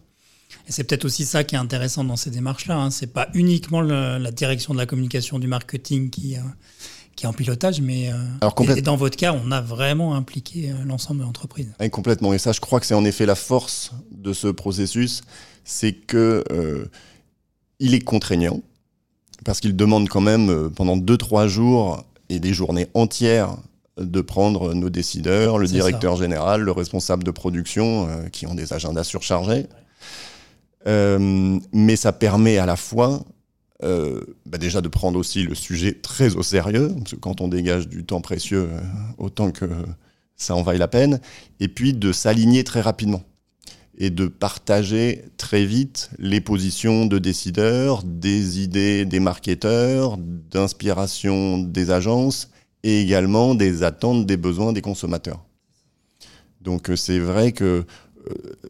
Et 0.68 0.72
c'est 0.72 0.84
peut-être 0.84 1.04
aussi 1.04 1.24
ça 1.24 1.44
qui 1.44 1.54
est 1.54 1.58
intéressant 1.58 2.04
dans 2.04 2.16
ces 2.16 2.30
démarches-là. 2.30 2.76
Hein. 2.76 2.90
C'est 2.90 3.12
pas 3.12 3.28
uniquement 3.34 3.80
la 3.80 4.30
direction 4.30 4.72
de 4.72 4.78
la 4.78 4.86
communication, 4.86 5.38
du 5.38 5.46
marketing 5.46 6.10
qui, 6.10 6.36
qui 7.16 7.24
est 7.24 7.28
en 7.28 7.32
pilotage, 7.32 7.80
mais 7.80 8.10
et, 8.76 8.82
dans 8.82 8.96
votre 8.96 9.16
cas, 9.16 9.32
on 9.32 9.50
a 9.52 9.60
vraiment 9.60 10.14
impliqué 10.14 10.72
l'ensemble 10.86 11.20
de 11.20 11.24
l'entreprise. 11.24 11.72
complètement. 11.90 12.32
Et 12.34 12.38
ça, 12.38 12.52
je 12.52 12.60
crois 12.60 12.80
que 12.80 12.86
c'est 12.86 12.94
en 12.94 13.04
effet 13.04 13.26
la 13.26 13.34
force 13.34 13.92
de 14.12 14.32
ce 14.32 14.48
processus, 14.48 15.22
c'est 15.64 15.92
que 15.92 16.44
il 17.80 17.94
est 17.94 18.00
contraignant 18.00 18.60
parce 19.44 19.60
qu'il 19.60 19.74
demande 19.74 20.08
quand 20.08 20.20
même 20.20 20.50
euh, 20.50 20.68
pendant 20.68 20.96
2-3 20.96 21.48
jours 21.48 22.04
et 22.28 22.38
des 22.38 22.52
journées 22.52 22.88
entières 22.94 23.56
de 23.98 24.20
prendre 24.20 24.72
nos 24.74 24.88
décideurs, 24.88 25.58
le 25.58 25.66
directeur 25.66 26.16
général, 26.16 26.62
le 26.62 26.72
responsable 26.72 27.24
de 27.24 27.30
production, 27.30 28.08
euh, 28.08 28.28
qui 28.28 28.46
ont 28.46 28.54
des 28.54 28.72
agendas 28.72 29.04
surchargés. 29.04 29.66
Euh, 30.86 31.58
mais 31.72 31.96
ça 31.96 32.12
permet 32.12 32.58
à 32.58 32.66
la 32.66 32.76
fois 32.76 33.24
bah 33.82 34.58
déjà 34.58 34.82
de 34.82 34.88
prendre 34.88 35.18
aussi 35.18 35.42
le 35.42 35.54
sujet 35.54 35.94
très 35.94 36.36
au 36.36 36.42
sérieux, 36.42 36.92
parce 36.98 37.12
que 37.12 37.16
quand 37.16 37.40
on 37.40 37.48
dégage 37.48 37.88
du 37.88 38.04
temps 38.04 38.20
précieux, 38.20 38.68
autant 39.16 39.52
que 39.52 39.64
ça 40.36 40.54
en 40.54 40.62
vaille 40.62 40.76
la 40.76 40.86
peine, 40.86 41.18
et 41.60 41.68
puis 41.68 41.94
de 41.94 42.12
s'aligner 42.12 42.62
très 42.62 42.82
rapidement 42.82 43.22
et 44.00 44.10
de 44.10 44.26
partager 44.26 45.24
très 45.36 45.64
vite 45.66 46.10
les 46.18 46.40
positions 46.40 47.04
de 47.04 47.18
décideurs, 47.18 48.02
des 48.02 48.60
idées 48.60 49.04
des 49.04 49.20
marketeurs, 49.20 50.16
d'inspiration 50.18 51.58
des 51.58 51.90
agences 51.90 52.50
et 52.82 53.02
également 53.02 53.54
des 53.54 53.82
attentes, 53.82 54.24
des 54.26 54.38
besoins 54.38 54.72
des 54.72 54.80
consommateurs. 54.80 55.44
Donc 56.62 56.90
euh, 56.90 56.96
c'est 56.96 57.18
vrai 57.18 57.52
que 57.52 57.64
euh, 57.64 57.82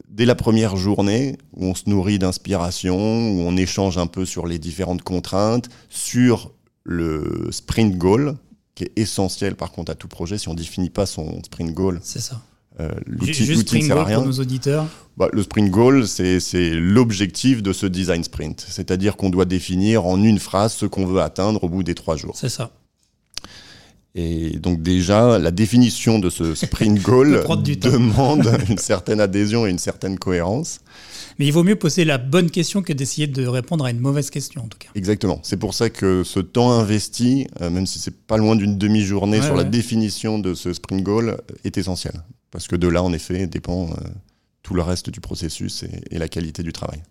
dès 0.08 0.24
la 0.24 0.34
première 0.34 0.76
journée, 0.76 1.38
où 1.54 1.66
on 1.66 1.74
se 1.74 1.88
nourrit 1.88 2.18
d'inspiration, 2.18 2.96
où 2.96 3.40
on 3.40 3.56
échange 3.56 3.98
un 3.98 4.06
peu 4.06 4.24
sur 4.24 4.46
les 4.46 4.58
différentes 4.58 5.02
contraintes, 5.02 5.68
sur 5.88 6.52
le 6.84 7.48
sprint 7.50 7.96
goal, 7.96 8.36
qui 8.74 8.84
est 8.84 8.92
essentiel 8.96 9.56
par 9.56 9.72
contre 9.72 9.92
à 9.92 9.94
tout 9.94 10.08
projet, 10.08 10.38
si 10.38 10.48
on 10.48 10.52
ne 10.52 10.58
définit 10.58 10.90
pas 10.90 11.06
son 11.06 11.42
sprint 11.44 11.72
goal, 11.72 12.00
c'est 12.02 12.20
ça. 12.20 12.40
Euh, 12.78 12.88
l'outil 13.06 13.48
ne 13.48 13.82
sert 13.82 13.98
à 13.98 14.04
rien. 14.04 14.18
Pour 14.18 14.26
nos 14.26 14.40
auditeurs. 14.40 14.86
Bah, 15.16 15.28
le 15.32 15.42
sprint 15.42 15.70
goal, 15.70 16.06
c'est 16.06 16.70
l'objectif 16.70 17.62
de 17.62 17.72
ce 17.72 17.86
design 17.86 18.24
sprint. 18.24 18.64
C'est-à-dire 18.66 19.16
qu'on 19.16 19.28
doit 19.28 19.44
définir 19.44 20.06
en 20.06 20.22
une 20.22 20.38
phrase 20.38 20.72
ce 20.72 20.86
qu'on 20.86 21.04
veut 21.04 21.20
atteindre 21.20 21.62
au 21.64 21.68
bout 21.68 21.82
des 21.82 21.94
trois 21.94 22.16
jours. 22.16 22.36
C'est 22.36 22.48
ça. 22.48 22.70
Et 24.14 24.58
donc 24.58 24.82
déjà, 24.82 25.38
la 25.38 25.50
définition 25.52 26.18
de 26.18 26.30
ce 26.30 26.54
sprint 26.54 26.98
goal 27.02 27.44
demande 27.80 28.50
une 28.68 28.78
certaine 28.78 29.20
adhésion 29.20 29.66
et 29.66 29.70
une 29.70 29.78
certaine 29.78 30.18
cohérence. 30.18 30.80
Mais 31.38 31.46
il 31.46 31.52
vaut 31.52 31.62
mieux 31.62 31.76
poser 31.76 32.04
la 32.04 32.18
bonne 32.18 32.50
question 32.50 32.82
que 32.82 32.92
d'essayer 32.92 33.26
de 33.26 33.46
répondre 33.46 33.84
à 33.84 33.90
une 33.90 34.00
mauvaise 34.00 34.30
question, 34.30 34.64
en 34.64 34.68
tout 34.68 34.78
cas. 34.78 34.88
Exactement. 34.94 35.40
C'est 35.42 35.56
pour 35.56 35.74
ça 35.74 35.88
que 35.88 36.24
ce 36.24 36.40
temps 36.40 36.72
investi, 36.72 37.46
euh, 37.60 37.70
même 37.70 37.86
si 37.86 37.98
c'est 37.98 38.16
pas 38.26 38.36
loin 38.36 38.56
d'une 38.56 38.76
demi-journée 38.76 39.40
sur 39.40 39.54
la 39.54 39.64
définition 39.64 40.38
de 40.38 40.54
ce 40.54 40.72
sprint 40.72 41.02
goal, 41.02 41.40
est 41.64 41.78
essentiel. 41.78 42.14
Parce 42.50 42.66
que 42.66 42.76
de 42.76 42.88
là, 42.88 43.02
en 43.02 43.12
effet, 43.12 43.46
dépend 43.46 43.90
euh, 43.90 43.94
tout 44.62 44.74
le 44.74 44.82
reste 44.82 45.08
du 45.10 45.20
processus 45.20 45.84
et, 46.10 46.18
la 46.18 46.28
qualité 46.28 46.62
du 46.62 46.72
travail. 46.72 47.02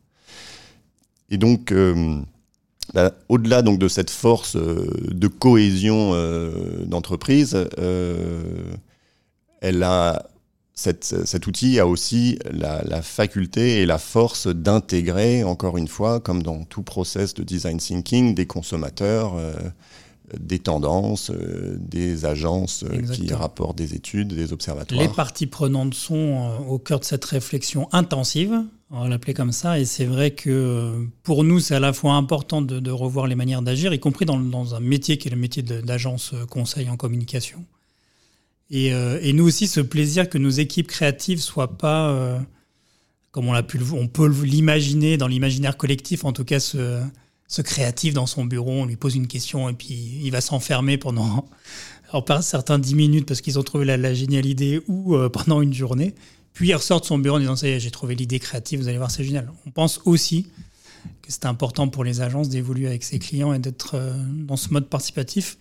Et 1.30 1.38
donc, 1.38 1.72
euh, 1.72 2.20
bah, 2.94 3.14
au-delà 3.28 3.62
donc 3.62 3.80
de 3.80 3.88
cette 3.88 4.10
force 4.10 4.56
de 4.56 5.28
cohésion 5.28 6.14
d'entreprise, 6.86 7.58
elle 9.62 9.84
a 9.84 10.30
cet 10.80 11.48
outil 11.48 11.80
a 11.80 11.88
aussi 11.88 12.40
la, 12.52 13.02
faculté 13.02 13.82
et 13.82 13.86
la 13.86 13.98
force 13.98 14.48
d'intégrer, 14.48 15.44
encore 15.44 15.78
une 15.78 15.88
fois, 15.88 16.20
comme 16.20 16.42
dans 16.42 16.64
tout 16.64 16.84
process 16.84 17.34
de 17.34 17.44
design 17.44 17.78
thinking, 17.78 18.34
des 18.34 18.46
consommateurs, 18.46 19.34
euh, 19.36 19.54
des 20.40 20.60
tendances, 20.60 21.32
euh, 21.32 21.76
des 21.80 22.26
agences 22.26 22.84
euh, 22.84 23.02
qui 23.02 23.34
rapportent 23.34 23.78
des 23.78 23.94
études, 23.94 24.30
des 24.30 24.54
observatoires. 24.54 25.02
Les 25.02 25.10
parties 25.10 25.48
prenantes 25.48 25.96
sont 25.96 26.52
au 26.68 26.80
cœur 26.80 27.00
de 27.00 27.06
cette 27.06 27.26
réflexion 27.26 27.90
intensive, 27.92 28.64
on 28.92 29.04
va 29.04 29.10
l'appeler 29.10 29.34
comme 29.34 29.52
ça, 29.52 29.80
et 29.80 29.86
c'est 29.86 30.06
vrai 30.06 30.32
que 30.32 31.08
pour 31.24 31.44
nous, 31.44 31.60
c'est 31.60 31.76
à 31.76 31.80
la 31.80 31.94
fois 31.94 32.14
important 32.14 32.62
de, 32.62 32.92
revoir 32.92 33.28
les 33.28 33.36
manières 33.36 33.62
d'agir, 33.62 33.94
y 33.94 34.00
compris 34.00 34.26
dans, 34.26 34.76
un 34.76 34.80
métier 34.80 35.18
qui 35.18 35.28
est 35.28 35.32
le 35.32 35.38
métier 35.38 35.62
d'agence 35.62 36.34
conseil 36.50 36.90
en 36.90 36.98
communication 36.98 37.64
euh, 38.74 39.20
et, 39.22 39.34
nous 39.34 39.46
aussi, 39.46 39.68
ce 39.68 39.80
plaisir 39.80 40.30
que 40.30 40.38
nos 40.38 40.50
équipes 40.50 40.88
créatives 40.88 41.40
soient 41.40 41.78
pas, 41.78 42.10
euh, 42.10 42.40
comme 43.32 43.48
on, 43.48 43.54
a 43.54 43.64
pu, 43.64 43.80
on 43.94 44.08
peut 44.08 44.28
l'imaginer 44.44 45.18
dans 45.18 45.28
l'imaginaire 45.28 45.78
collectif, 45.78 46.26
en 46.26 46.34
tout 46.34 46.46
cas 46.46 46.60
ce, 46.60 47.02
ce, 47.48 47.62
créatif 47.62 48.14
dans 48.14 48.28
son 48.28 48.46
bureau, 48.46 48.72
on 48.72 48.86
lui 48.86 48.96
pose 48.96 49.16
une 49.16 49.28
question 49.28 49.70
et 49.70 49.74
puis 49.74 50.20
il 50.24 50.32
va 50.32 50.42
s'enfermer 50.42 50.98
pendant 50.98 51.50
alors 52.12 52.44
certains 52.44 52.80
10 52.80 52.96
minutes 52.96 53.28
parce 53.28 53.42
qu'ils 53.42 53.58
ont 53.58 53.64
trouvé 53.64 53.86
la, 53.86 54.14
géniale 54.14 54.46
idée 54.46 54.82
ou 54.88 55.16
euh, 55.16 55.30
pendant 55.30 55.62
une 55.62 55.74
journée. 55.74 56.14
Puis 56.54 56.70
il 56.70 56.76
ressort 56.76 57.02
de 57.02 57.06
son 57.06 57.18
bureau 57.18 57.38
en 57.38 57.40
disant 57.40 57.56
ça 57.56 57.68
y 57.68 57.72
est, 57.72 57.80
j'ai 57.80 57.92
trouvé 57.92 58.16
l'idée 58.16 58.40
créative, 58.40 58.80
vous 58.80 58.88
allez 58.88 58.98
voir, 58.98 59.12
c'est 59.12 59.24
génial. 59.24 59.52
On 59.66 59.72
pense 59.72 60.02
aussi 60.06 60.48
que 61.22 61.32
c'est 61.32 61.46
important 61.46 61.88
pour 61.88 62.04
les 62.04 62.22
agences 62.22 62.50
d'évoluer 62.50 62.88
avec 62.88 63.04
ses 63.04 63.20
clients 63.20 63.54
et 63.54 63.60
d'être 63.60 63.96
dans 64.46 64.58
ce 64.58 64.74
mode 64.74 64.88
participatif 64.88 65.58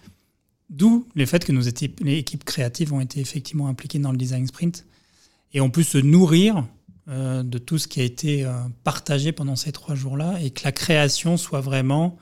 D'où 0.71 1.07
le 1.15 1.25
fait 1.25 1.45
que 1.45 1.53
nos 1.53 1.63
équipes, 1.63 2.01
les 2.05 2.19
équipes 2.19 2.45
créatives 2.45 2.93
ont 2.93 3.01
été 3.01 3.21
effectivement 3.21 3.69
impliquées 3.69 3.99
dans 3.99 4.13
le 4.13 4.19
design 4.19 4.47
sprint. 4.47 4.85
Et 5.55 5.61
on 5.63 5.71
peut 5.71 5.83
se 5.83 5.97
nourrir 5.97 6.67
euh, 7.09 7.43
de 7.43 7.57
tout 7.57 7.79
ce 7.79 7.89
qui 7.89 8.01
a 8.01 8.05
été 8.05 8.45
euh, 8.45 8.53
partagé 8.85 9.33
pendant 9.33 9.57
ces 9.57 9.73
trois 9.73 9.95
jours-là 9.95 10.39
et 10.43 10.51
que 10.51 10.65
la 10.65 10.73
création 10.73 11.39
soit 11.39 11.63
vraiment, 11.63 12.19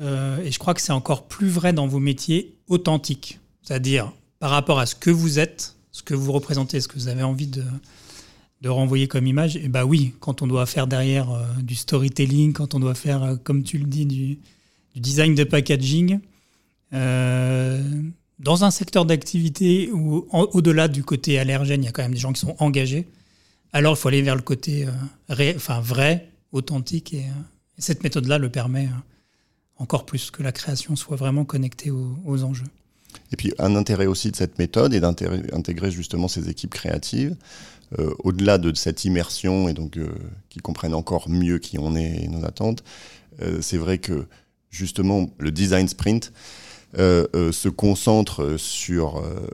euh, 0.00 0.40
et 0.44 0.52
je 0.52 0.58
crois 0.60 0.72
que 0.74 0.80
c'est 0.80 0.92
encore 0.92 1.26
plus 1.26 1.48
vrai 1.48 1.72
dans 1.72 1.88
vos 1.88 1.98
métiers, 1.98 2.56
authentique. 2.68 3.40
C'est-à-dire 3.62 4.12
par 4.38 4.50
rapport 4.50 4.78
à 4.78 4.86
ce 4.86 4.94
que 4.94 5.10
vous 5.10 5.40
êtes, 5.40 5.74
ce 5.98 6.02
que 6.02 6.14
vous 6.14 6.32
représentez, 6.32 6.80
ce 6.80 6.88
que 6.88 6.94
vous 6.94 7.08
avez 7.08 7.22
envie 7.22 7.48
de, 7.48 7.64
renvoyer 8.68 9.08
comme 9.08 9.26
image. 9.26 9.56
Et 9.56 9.68
bah 9.68 9.84
oui, 9.84 10.14
quand 10.20 10.42
on 10.42 10.46
doit 10.46 10.66
faire 10.66 10.86
derrière 10.86 11.28
du 11.62 11.74
storytelling, 11.74 12.52
quand 12.52 12.74
on 12.74 12.80
doit 12.80 12.94
faire, 12.94 13.36
comme 13.44 13.62
tu 13.62 13.78
le 13.78 13.84
dis, 13.84 14.06
du, 14.06 14.38
design 14.96 15.34
de 15.34 15.44
packaging, 15.44 16.20
euh, 16.92 17.82
dans 18.38 18.64
un 18.64 18.70
secteur 18.70 19.04
d'activité 19.04 19.90
où, 19.92 20.26
au-delà 20.32 20.88
du 20.88 21.02
côté 21.02 21.38
allergène, 21.38 21.82
il 21.82 21.86
y 21.86 21.88
a 21.88 21.92
quand 21.92 22.02
même 22.02 22.14
des 22.14 22.20
gens 22.20 22.32
qui 22.32 22.40
sont 22.40 22.54
engagés, 22.58 23.06
alors 23.72 23.94
il 23.94 24.00
faut 24.00 24.08
aller 24.08 24.22
vers 24.22 24.36
le 24.36 24.42
côté 24.42 24.86
euh, 24.86 25.54
vrai, 25.58 26.28
authentique. 26.52 27.14
Et, 27.14 27.24
euh, 27.24 27.42
cette 27.78 28.02
méthode-là 28.02 28.38
le 28.38 28.48
permet 28.48 28.88
encore 29.76 30.04
plus 30.04 30.30
que 30.30 30.42
la 30.42 30.50
création 30.50 30.96
soit 30.96 31.16
vraiment 31.16 31.44
connectée 31.44 31.90
aux, 31.92 32.42
enjeux. 32.42 32.66
Et 33.32 33.36
puis 33.36 33.52
un 33.58 33.76
intérêt 33.76 34.06
aussi 34.06 34.30
de 34.30 34.36
cette 34.36 34.58
méthode 34.58 34.94
est 34.94 35.00
d'intégrer 35.00 35.90
justement 35.90 36.28
ces 36.28 36.48
équipes 36.48 36.74
créatives, 36.74 37.36
au-delà 38.22 38.58
de 38.58 38.74
cette 38.74 39.04
immersion 39.06 39.68
et 39.68 39.72
donc 39.72 39.98
qui 40.50 40.58
comprennent 40.58 40.94
encore 40.94 41.28
mieux 41.28 41.58
qui 41.58 41.78
on 41.78 41.96
est 41.96 42.24
et 42.24 42.28
nos 42.28 42.44
attentes. 42.44 42.84
c'est 43.60 43.78
vrai 43.78 43.98
que 43.98 44.26
justement 44.70 45.30
le 45.38 45.50
design 45.50 45.88
sprint, 45.88 46.32
euh, 46.96 47.26
euh, 47.36 47.52
se 47.52 47.68
concentre 47.68 48.56
sur 48.56 49.18
euh, 49.18 49.46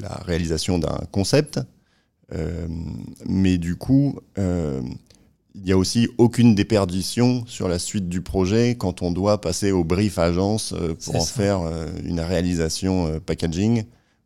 la 0.00 0.14
réalisation 0.24 0.78
d'un 0.78 1.00
concept, 1.10 1.60
mais 3.26 3.56
du 3.56 3.76
coup, 3.76 4.20
il 5.54 5.62
n'y 5.62 5.72
a 5.72 5.78
aussi 5.78 6.08
aucune 6.18 6.54
déperdition 6.54 7.44
sur 7.46 7.68
la 7.68 7.78
suite 7.78 8.08
du 8.08 8.20
projet 8.20 8.76
quand 8.76 9.02
on 9.02 9.10
doit 9.10 9.40
passer 9.40 9.72
au 9.72 9.82
brief 9.82 10.18
agence 10.18 10.74
pour 11.04 11.16
en 11.16 11.24
faire 11.24 11.60
une 12.04 12.20
réalisation 12.20 13.18
packaging. 13.24 13.84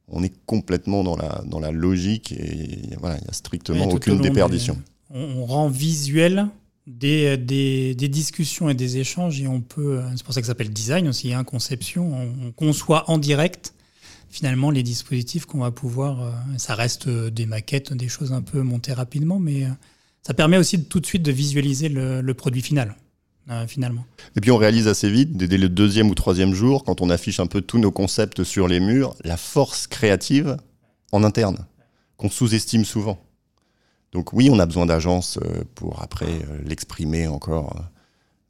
On 0.08 0.22
est 0.22 0.34
complètement 0.44 1.04
dans 1.04 1.16
la, 1.16 1.42
dans 1.46 1.60
la 1.60 1.70
logique 1.70 2.32
et 2.32 2.80
voilà, 2.98 3.16
il 3.16 3.22
n'y 3.22 3.30
a 3.30 3.32
strictement 3.32 3.88
aucune 3.88 4.20
déperdition. 4.20 4.76
On, 5.10 5.46
rend 5.46 5.68
visuel 5.68 6.48
des, 6.86 7.36
des, 7.36 8.08
discussions 8.08 8.68
et 8.68 8.74
des 8.74 8.98
échanges 8.98 9.40
et 9.40 9.46
on 9.46 9.60
peut, 9.60 10.02
c'est 10.16 10.24
pour 10.24 10.34
ça 10.34 10.40
que 10.40 10.46
ça 10.46 10.50
s'appelle 10.52 10.72
design 10.72 11.08
aussi, 11.08 11.32
hein, 11.32 11.44
conception, 11.44 12.12
on, 12.12 12.52
conçoit 12.52 13.08
en 13.10 13.18
direct 13.18 13.74
finalement 14.32 14.70
les 14.70 14.82
dispositifs 14.82 15.44
qu'on 15.44 15.58
va 15.58 15.70
pouvoir, 15.70 16.22
euh, 16.22 16.32
ça 16.56 16.74
reste 16.74 17.08
des 17.08 17.44
maquettes, 17.44 17.92
des 17.92 18.08
choses 18.08 18.32
un 18.32 18.40
peu 18.40 18.62
montées 18.62 18.94
rapidement, 18.94 19.38
mais 19.38 19.64
euh, 19.64 19.68
ça 20.22 20.34
permet 20.34 20.56
aussi 20.56 20.78
de, 20.78 20.84
tout 20.84 21.00
de 21.00 21.06
suite 21.06 21.22
de 21.22 21.32
visualiser 21.32 21.88
le, 21.88 22.32
produit 22.32 22.62
final. 22.62 22.96
Euh, 23.50 23.66
finalement. 23.66 24.04
Et 24.36 24.40
puis 24.40 24.52
on 24.52 24.56
réalise 24.56 24.86
assez 24.86 25.10
vite, 25.10 25.36
dès 25.36 25.58
le 25.58 25.68
deuxième 25.68 26.08
ou 26.10 26.14
troisième 26.14 26.54
jour, 26.54 26.84
quand 26.84 27.00
on 27.00 27.10
affiche 27.10 27.40
un 27.40 27.48
peu 27.48 27.60
tous 27.60 27.78
nos 27.78 27.90
concepts 27.90 28.44
sur 28.44 28.68
les 28.68 28.78
murs, 28.78 29.16
la 29.24 29.36
force 29.36 29.88
créative 29.88 30.56
en 31.10 31.24
interne, 31.24 31.66
qu'on 32.16 32.30
sous-estime 32.30 32.84
souvent. 32.84 33.18
Donc 34.12 34.32
oui, 34.32 34.48
on 34.48 34.60
a 34.60 34.66
besoin 34.66 34.86
d'agences 34.86 35.40
euh, 35.42 35.64
pour 35.74 36.02
après 36.04 36.30
euh, 36.30 36.58
l'exprimer 36.64 37.26
encore 37.26 37.84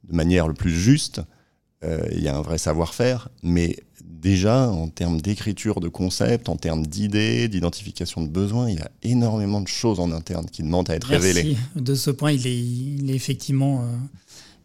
de 0.03 0.15
manière 0.15 0.47
le 0.47 0.53
plus 0.53 0.75
juste. 0.75 1.21
Il 2.11 2.21
y 2.21 2.29
a 2.29 2.37
un 2.37 2.41
vrai 2.41 2.57
savoir-faire, 2.57 3.27
mais 3.41 3.75
déjà 4.03 4.69
en 4.69 4.87
termes 4.87 5.21
d'écriture 5.21 5.79
de 5.79 5.87
concepts, 5.87 6.49
en 6.49 6.55
termes 6.55 6.85
d'idées, 6.85 7.47
d'identification 7.47 8.21
de 8.21 8.27
besoins, 8.27 8.69
il 8.69 8.79
y 8.79 8.81
a 8.81 8.91
énormément 9.03 9.61
de 9.61 9.67
choses 9.67 9.99
en 9.99 10.11
interne 10.11 10.45
qui 10.49 10.63
demandent 10.63 10.89
à 10.89 10.95
être 10.95 11.09
Merci. 11.09 11.27
révélées. 11.27 11.57
De 11.75 11.95
ce 11.95 12.09
point, 12.11 12.31
il 12.31 12.47
est, 12.47 12.57
il 12.57 13.11
est 13.11 13.15
effectivement 13.15 13.85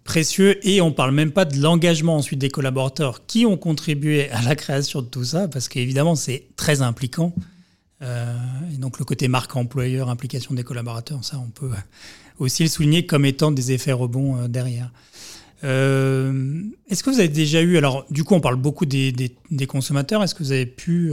précieux 0.08 0.66
et 0.66 0.80
on 0.80 0.90
parle 0.90 1.12
même 1.12 1.32
pas 1.32 1.44
de 1.44 1.60
l'engagement 1.60 2.16
ensuite 2.16 2.38
des 2.38 2.48
collaborateurs 2.48 3.26
qui 3.26 3.44
ont 3.44 3.58
contribué 3.58 4.30
à 4.30 4.40
la 4.40 4.56
création 4.56 5.02
de 5.02 5.06
tout 5.06 5.22
ça, 5.22 5.48
parce 5.48 5.68
qu'évidemment 5.68 6.16
c'est 6.16 6.46
très 6.56 6.80
impliquant. 6.80 7.34
Euh, 8.00 8.34
et 8.72 8.78
donc 8.78 8.98
le 8.98 9.04
côté 9.04 9.28
marque 9.28 9.54
employeur, 9.54 10.08
implication 10.08 10.54
des 10.54 10.64
collaborateurs, 10.64 11.22
ça 11.24 11.38
on 11.38 11.50
peut 11.50 11.70
aussi 12.38 12.62
le 12.62 12.70
souligner 12.70 13.04
comme 13.04 13.26
étant 13.26 13.50
des 13.50 13.70
effets 13.72 13.92
rebonds 13.92 14.38
euh, 14.38 14.48
derrière. 14.48 14.90
Euh, 15.64 16.62
est-ce 16.88 17.02
que 17.02 17.10
vous 17.10 17.18
avez 17.18 17.28
déjà 17.28 17.60
eu, 17.62 17.76
alors 17.76 18.06
du 18.10 18.24
coup 18.24 18.34
on 18.34 18.40
parle 18.40 18.56
beaucoup 18.56 18.86
des, 18.86 19.12
consommateurs, 19.66 20.22
est-ce 20.22 20.34
que 20.34 20.42
vous 20.42 20.52
avez 20.52 20.66
pu, 20.66 21.12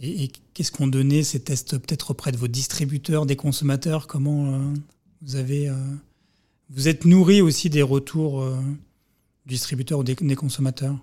et, 0.00 0.30
qu'est-ce 0.52 0.70
qu'on 0.70 0.86
donnait 0.86 1.22
ces 1.22 1.40
tests 1.40 1.78
peut-être 1.78 2.12
auprès 2.12 2.30
de 2.32 2.36
vos 2.36 2.48
distributeurs, 2.48 3.26
des 3.26 3.36
consommateurs, 3.36 4.06
comment 4.06 4.60
vous 5.22 5.36
avez, 5.36 5.68
vous 6.70 6.86
êtes 6.86 7.04
nourri 7.04 7.42
aussi 7.42 7.70
des 7.70 7.82
retours 7.82 8.44
du 9.46 9.54
distributeur 9.54 9.98
ou 9.98 10.04
des 10.04 10.36
consommateurs? 10.36 10.96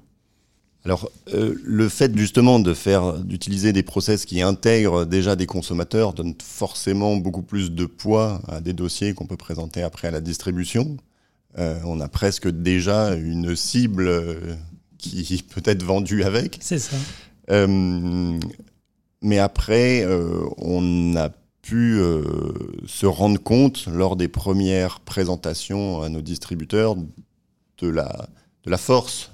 Alors, 0.84 1.12
euh, 1.34 1.56
le 1.64 1.90
fait 1.90 2.16
justement 2.18 2.60
de 2.60 2.74
faire, 2.74 3.20
d'utiliser 3.20 3.72
des 3.72 3.84
process 3.84 4.26
qui 4.26 4.42
intègrent 4.42 5.06
déjà 5.06 5.36
des 5.36 5.46
consommateurs 5.46 6.14
donne 6.14 6.34
forcément 6.44 7.18
beaucoup 7.18 7.44
plus 7.44 7.72
de 7.72 7.86
poids 7.86 8.42
à 8.48 8.62
des 8.62 8.74
dossiers 8.74 9.14
qu'on 9.14 9.28
peut 9.28 9.38
présenter 9.38 9.84
après 9.84 10.08
à 10.08 10.12
la 10.12 10.22
distribution. 10.22 10.98
Euh, 11.58 11.80
on 11.86 12.00
a 12.00 12.08
presque 12.08 12.48
déjà 12.48 13.16
une 13.16 13.56
cible 13.56 14.08
euh, 14.08 14.56
qui 14.98 15.44
peut 15.54 15.64
être 15.66 15.84
vendue 15.84 16.24
avec. 16.24 16.58
C'est 16.62 16.80
ça. 16.80 16.96
mais 19.22 19.40
après, 19.40 20.08
on 20.58 21.16
a 21.16 21.30
pu 21.62 22.00
se 22.88 23.06
rendre 23.06 23.40
compte 23.40 23.86
lors 23.88 24.16
des 24.16 24.28
premières 24.28 25.00
présentations 25.02 26.02
à 26.02 26.10
nos 26.10 26.22
distributeurs 26.22 26.96
de 27.78 27.88
la, 27.88 28.30
de 28.64 28.72
la 28.72 28.78
force 28.78 29.32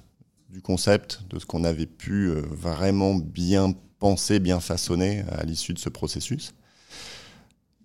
du 0.49 0.62
concept, 0.62 1.19
de 1.30 1.39
ce 1.39 1.45
qu'on 1.45 1.63
avait 1.63 1.86
pu 1.86 2.30
euh, 2.30 2.41
vraiment 2.49 3.15
bien 3.15 3.73
penser, 3.99 4.39
bien 4.39 4.60
façonner 4.60 5.23
à 5.32 5.43
l'issue 5.43 5.73
de 5.73 5.80
ce 5.80 5.89
processus. 5.89 6.53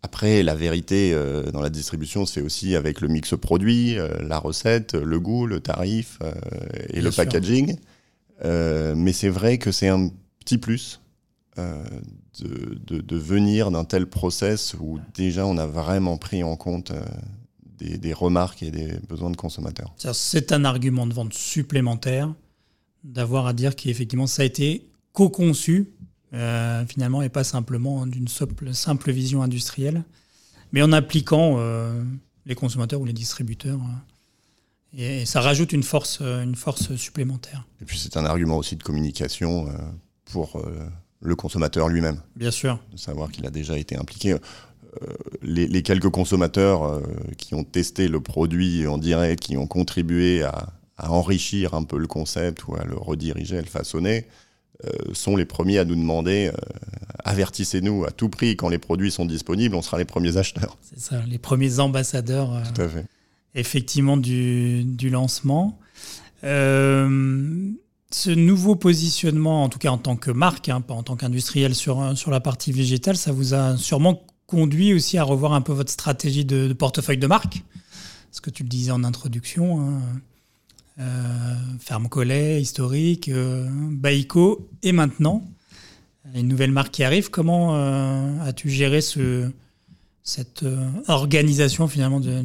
Après, 0.03 0.43
la 0.43 0.55
vérité 0.55 1.13
euh, 1.13 1.51
dans 1.53 1.61
la 1.61 1.71
distribution 1.71 2.27
fait 2.27 2.41
aussi 2.41 2.75
avec 2.75 3.01
le 3.01 3.09
mix 3.09 3.35
produit, 3.41 3.99
euh, 3.99 4.09
la 4.21 4.39
recette, 4.39 4.95
le 4.95 5.21
goût, 5.21 5.47
le 5.47 5.61
tarif 5.61 6.19
et 6.91 7.01
le 7.01 7.11
packaging. 7.11 7.77
mais 8.43 9.13
c'est 9.13 9.29
vrai 9.29 9.59
que 9.59 9.71
c'est 9.71 9.89
un 9.89 10.11
petit 10.41 10.59
plus 10.59 11.01
de, 11.57 13.01
de, 13.01 13.17
venir 13.17 13.71
d'un 13.71 13.85
tel 13.85 14.07
process 14.07 14.75
où 14.81 14.99
déjà 15.15 15.47
on 15.47 15.59
a 15.59 15.67
vraiment 15.67 16.17
pris 16.17 16.43
en 16.43 16.57
compte 16.57 16.93
des, 17.79 17.99
des, 17.99 18.13
remarques 18.15 18.63
et 18.63 18.71
des 18.71 18.95
besoins 19.09 19.31
de 19.31 19.37
consommateurs. 19.37 19.95
C'est 20.15 20.51
un 20.53 20.65
argument 20.65 21.07
de 21.07 21.13
vente 21.13 21.35
supplémentaire 21.35 22.33
d'avoir 23.05 23.47
à 23.47 23.53
dire 23.53 23.77
qu'effectivement 23.77 24.27
ça 24.27 24.43
a 24.43 24.45
été 24.45 24.89
co-conçu 25.13 25.91
euh, 26.35 26.87
finalement 26.87 27.21
et 27.21 27.29
pas 27.29 27.45
simplement 27.45 28.07
d'une 28.07 28.29
simple, 28.29 28.73
simple, 28.73 29.13
vision 29.13 29.43
industrielle, 29.43 30.03
mais 30.73 30.81
en 30.81 30.93
appliquant 30.93 31.57
euh, 31.59 32.03
les 32.47 32.55
consommateurs 32.55 33.01
ou 33.01 33.05
les 33.05 33.13
distributeurs. 33.13 33.79
Euh, 34.97 35.21
et, 35.21 35.27
ça 35.27 35.43
rajoute 35.43 35.73
une 35.73 35.83
force, 35.83 36.21
une 36.21 36.55
force 36.55 36.97
supplémentaire. 36.97 37.67
Et 37.81 37.85
puis 37.85 37.99
c'est 37.99 38.17
un 38.17 38.25
argument 38.25 38.57
aussi 38.57 38.77
de 38.77 38.83
communication 38.83 39.69
pour 40.27 40.63
le 41.21 41.35
consommateur 41.35 41.89
lui-même. 41.89 42.21
Bien 42.37 42.51
sûr. 42.51 42.79
De 42.93 42.99
savoir 42.99 43.31
qu'il 43.31 43.47
a 43.47 43.51
déjà 43.51 43.79
été 43.79 43.97
impliqué. 43.97 44.37
Les, 45.41 45.67
les, 45.67 45.83
quelques 45.83 46.11
consommateurs 46.11 47.01
qui 47.39 47.55
ont 47.55 47.65
testé 47.65 48.07
le 48.09 48.21
produit 48.21 48.87
en 48.87 48.99
direct, 48.99 49.43
qui 49.43 49.57
ont 49.57 49.67
contribué 49.67 50.43
à, 50.43 50.69
à 50.99 51.11
enrichir 51.11 51.73
un 51.73 51.85
peu 51.85 51.99
le 51.99 52.07
concept 52.07 52.67
ou 52.69 52.77
à 52.77 52.85
le 52.85 52.97
rediriger, 52.97 53.57
à 53.57 53.63
le 53.63 53.67
façonner, 53.67 54.27
sont 55.13 55.37
les 55.37 55.45
premiers 55.45 55.79
à 55.79 55.85
nous 55.85 55.95
demander 55.95 56.49
euh, 56.49 56.57
avertissez-nous 57.25 58.05
à 58.05 58.11
tout 58.11 58.29
prix 58.29 58.57
quand 58.57 58.69
les 58.69 58.79
produits 58.79 59.11
sont 59.11 59.27
disponibles, 59.27 59.75
on 59.75 59.83
sera 59.83 59.99
les 59.99 60.05
premiers 60.05 60.37
acheteurs. 60.37 60.77
C'est 60.83 61.01
ça, 61.01 61.23
les 61.29 61.39
premiers 61.39 61.79
ambassadeurs 61.79 62.55
euh, 62.55 62.63
tout 62.75 62.83
à 62.83 62.89
fait. 62.89 63.05
effectivement 63.55 64.17
du, 64.17 64.85
du 64.85 65.11
lancement. 65.11 65.79
ce 66.43 68.31
nouveau 68.31 68.77
positionnement, 68.77 69.63
en 69.63 69.69
tout 69.69 69.79
cas 69.79 69.91
en 69.91 69.99
tant 69.99 70.17
que 70.17 70.31
marque, 70.31 70.69
hein, 70.69 70.81
pas 70.81 70.95
en 70.95 71.03
tant 71.03 71.17
qu'industriel 71.17 71.75
sur, 71.75 72.17
sur 72.17 72.31
la 72.31 72.41
partie 72.41 72.73
végétale, 72.73 73.17
ça 73.17 73.33
vous 73.33 73.55
a 73.55 73.77
sûrement 73.77 74.25
conduit 74.47 74.93
aussi 74.93 75.17
à 75.17 75.23
revoir 75.23 75.55
un 75.55 75.63
peu 75.63 75.73
votre 75.73 75.91
stratégie 75.91 76.45
de, 76.45 76.73
portefeuille 76.73 77.19
de 77.19 77.27
marque. 77.27 77.63
Ce 78.33 78.41
que 78.41 78.51
tu 78.51 78.63
le 78.63 78.69
disais 78.69 78.91
en 78.91 79.05
introduction. 79.05 79.81
Hein. 79.81 80.01
Euh, 81.01 81.05
Ferme 81.81 82.09
Collet, 82.09 82.61
historique, 82.61 83.29
euh, 83.29 83.67
Baïko, 83.71 84.69
et 84.83 84.93
maintenant, 84.93 85.43
une 86.35 86.49
nouvelle 86.49 86.71
marque 86.71 86.93
qui 86.93 87.05
arrive. 87.05 87.31
Comment 87.31 87.75
euh, 87.75 88.41
as-tu 88.43 88.69
géré 88.69 89.01
ce, 89.01 89.51
cette 90.23 90.65
organisation 91.09 91.89
finalement 91.89 92.21
de, 92.21 92.45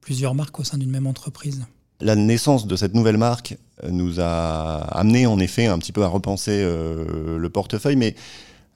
plusieurs 0.00 0.34
marques 0.34 0.58
au 0.60 0.64
sein 0.64 0.76
d'une 0.78 0.90
même 0.90 1.06
entreprise? 1.06 1.64
La 2.00 2.14
naissance 2.14 2.66
de 2.66 2.76
cette 2.76 2.94
nouvelle 2.94 3.16
marque 3.16 3.56
nous 3.88 4.20
a 4.20 4.82
amené 4.98 5.26
en 5.26 5.38
effet 5.38 5.66
un 5.66 5.78
petit 5.78 5.92
peu 5.92 6.04
à 6.04 6.08
repenser 6.08 6.62
le 6.62 7.48
portefeuille, 7.48 7.96
mais 7.96 8.14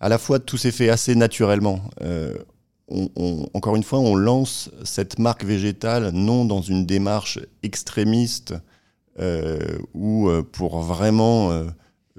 à 0.00 0.08
la 0.08 0.16
fois 0.16 0.38
tout 0.38 0.56
s'est 0.56 0.72
fait 0.72 0.88
assez 0.88 1.14
naturellement. 1.14 1.82
encore 3.52 3.76
une 3.76 3.82
fois, 3.82 3.98
on 3.98 4.16
lance 4.16 4.70
cette 4.84 5.18
marque 5.18 5.44
végétale 5.44 6.10
non 6.12 6.46
dans 6.46 6.62
une 6.62 6.86
démarche 6.86 7.38
extrémiste 7.62 8.54
euh, 9.18 9.78
ou 9.92 10.28
euh, 10.28 10.42
pour 10.42 10.80
vraiment 10.80 11.50
euh, 11.50 11.66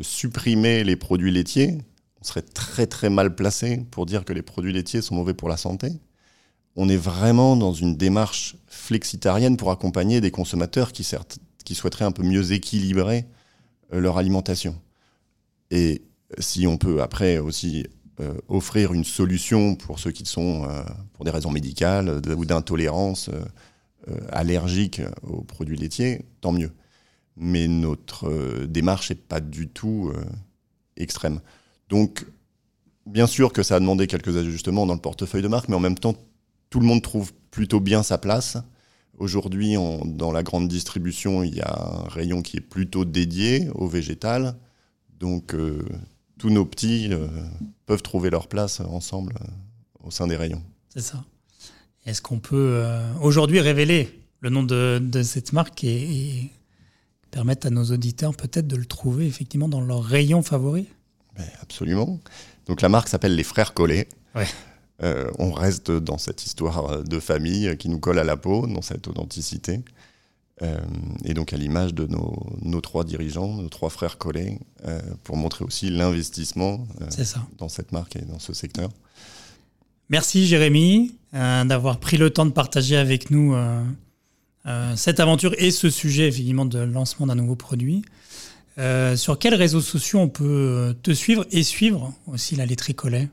supprimer 0.02 0.84
les 0.84 0.98
produits 0.98 1.32
laitiers, 1.32 1.78
on 2.20 2.24
serait 2.24 2.42
très 2.42 2.86
très 2.86 3.10
mal 3.10 3.34
placé 3.34 3.86
pour 3.92 4.06
dire 4.06 4.26
que 4.26 4.34
les 4.34 4.42
produits 4.42 4.74
laitiers 4.74 5.02
sont 5.02 5.16
mauvais 5.16 5.34
pour 5.34 5.48
la 5.48 5.58
santé. 5.58 5.90
On 6.76 6.90
est 6.90 6.98
vraiment 6.98 7.56
dans 7.56 7.74
une 7.74 7.96
démarche 7.96 8.56
flexitarienne 8.68 9.58
pour 9.58 9.72
accompagner 9.72 10.22
des 10.22 10.32
consommateurs 10.32 10.92
qui, 10.92 11.04
certes, 11.04 11.40
qui 11.66 11.76
souhaiteraient 11.76 12.06
un 12.06 12.12
peu 12.12 12.24
mieux 12.24 12.52
équilibrer 12.52 13.26
leur 13.92 14.18
alimentation. 14.18 14.76
Et 15.70 16.04
si 16.40 16.68
on 16.68 16.78
peut 16.78 17.02
après 17.02 17.40
aussi 17.40 17.86
offrir 18.48 18.94
une 18.94 19.04
solution 19.04 19.76
pour 19.76 20.00
ceux 20.00 20.12
qui 20.12 20.26
sont, 20.26 20.66
pour 21.12 21.26
des 21.26 21.32
raisons 21.32 21.52
médicales 21.52 22.22
ou 22.38 22.46
d'intolérance 22.46 23.30
allergique 24.32 25.02
aux 25.24 25.42
produits 25.42 25.76
laitiers, 25.76 26.22
tant 26.40 26.54
mieux 26.54 26.72
mais 27.38 27.68
notre 27.68 28.30
euh, 28.30 28.68
démarche 28.68 29.10
n'est 29.10 29.16
pas 29.16 29.40
du 29.40 29.68
tout 29.68 30.12
euh, 30.14 30.24
extrême. 30.98 31.42
Donc, 31.90 32.26
bien 33.06 33.28
sûr 33.28 33.54
que 33.54 33.64
ça 33.64 33.76
a 33.76 33.80
demandé 33.80 34.08
quelques 34.08 34.36
ajustements 34.38 34.86
dans 34.86 34.94
le 34.94 35.00
portefeuille 35.00 35.42
de 35.42 35.48
marque, 35.48 35.70
mais 35.70 35.76
en 35.76 35.80
même 35.82 35.98
temps, 35.98 36.16
tout 36.70 36.80
le 36.80 36.86
monde 36.86 37.02
trouve 37.02 37.34
plutôt 37.52 37.80
bien 37.80 38.04
sa 38.04 38.18
place. 38.18 38.58
Aujourd'hui, 39.18 39.76
dans 40.06 40.32
la 40.32 40.44
grande 40.44 40.68
distribution, 40.68 41.44
il 41.44 41.56
y 41.56 41.62
a 41.62 42.06
un 42.06 42.08
rayon 42.08 42.42
qui 42.42 42.58
est 42.58 42.62
plutôt 42.62 43.06
dédié 43.06 43.70
au 43.76 43.88
végétal. 43.88 44.56
Donc, 45.20 45.54
euh, 45.54 45.86
tous 46.40 46.50
nos 46.50 46.66
petits 46.66 47.10
peuvent 47.86 48.02
trouver 48.02 48.32
leur 48.32 48.48
place 48.48 48.80
ensemble 48.80 49.36
au 50.04 50.10
sein 50.10 50.26
des 50.26 50.36
rayons. 50.36 50.64
C'est 50.90 51.02
ça. 51.02 51.24
Est-ce 52.06 52.22
qu'on 52.22 52.40
peut 52.40 52.84
aujourd'hui 53.22 53.60
révéler 53.60 54.22
le 54.42 54.50
nom 54.50 54.64
de, 54.64 55.22
cette 55.24 55.54
marque 55.54 55.84
permettre 57.32 57.68
à 57.68 57.70
nos 57.70 57.86
auditeurs 57.86 58.36
peut-être 58.36 58.68
de 58.68 58.76
le 58.76 58.86
trouver 58.86 59.26
effectivement 59.26 59.70
dans 59.70 59.82
leur 59.82 60.04
rayon 60.04 60.44
favori? 60.44 60.88
Ben, 61.38 61.46
Absolument. 61.62 62.20
Donc 62.68 62.82
la 62.82 62.90
marque 62.90 63.08
s'appelle 63.08 63.36
Les 63.36 63.44
Frères 63.44 63.74
Collés. 63.74 64.08
Euh, 65.04 65.32
on 65.40 65.52
reste 65.52 65.90
dans 65.90 66.18
cette 66.18 66.46
histoire 66.46 67.04
de 67.04 67.20
famille 67.20 67.76
qui 67.78 67.90
nous 67.90 68.00
colle 68.00 68.20
à 68.20 68.24
la 68.24 68.38
peau, 68.38 68.68
dans 68.68 68.82
cette 68.82 69.08
authenticité. 69.08 69.82
Euh, 70.62 70.78
et 71.26 71.34
donc 71.34 71.54
à 71.54 71.58
l'image 71.58 71.96
de 71.96 72.06
nos, 72.06 72.82
trois 72.82 73.04
dirigeants, 73.04 73.56
nos 73.56 73.70
trois 73.70 73.90
frères 73.90 74.20
collés, 74.20 74.60
euh, 74.86 75.02
pour 75.24 75.38
montrer 75.38 75.66
aussi 75.66 75.90
l'investissement 75.90 76.86
dans 77.58 77.68
cette 77.68 77.92
marque 77.92 78.16
et 78.16 78.22
dans 78.22 78.38
ce 78.38 78.54
secteur. 78.54 78.90
Merci 80.10 80.46
Jérémy 80.46 81.16
d'avoir 81.34 82.00
pris 82.00 82.18
le 82.18 82.30
temps 82.30 82.46
de 82.46 82.52
partager 82.52 82.98
avec 82.98 83.32
nous 83.32 83.56
euh, 84.66 84.96
cette 84.96 85.20
aventure 85.20 85.54
et 85.58 85.72
ce 85.72 85.90
sujet 85.90 86.28
effectivement 86.28 86.66
de 86.66 86.80
lancement 86.80 87.28
d'un 87.28 87.36
nouveau 87.36 87.56
produit. 87.56 88.04
Euh, 88.78 89.16
sur 89.16 89.38
quels 89.38 89.56
réseaux 89.56 89.82
sociaux 89.82 90.20
on 90.20 90.30
peut 90.30 90.96
te 91.04 91.12
suivre 91.12 91.46
et 91.52 91.64
suivre 91.64 92.14
aussi 92.28 92.56
la 92.56 92.66
laiterie 92.66 92.96
Collet 92.96 93.30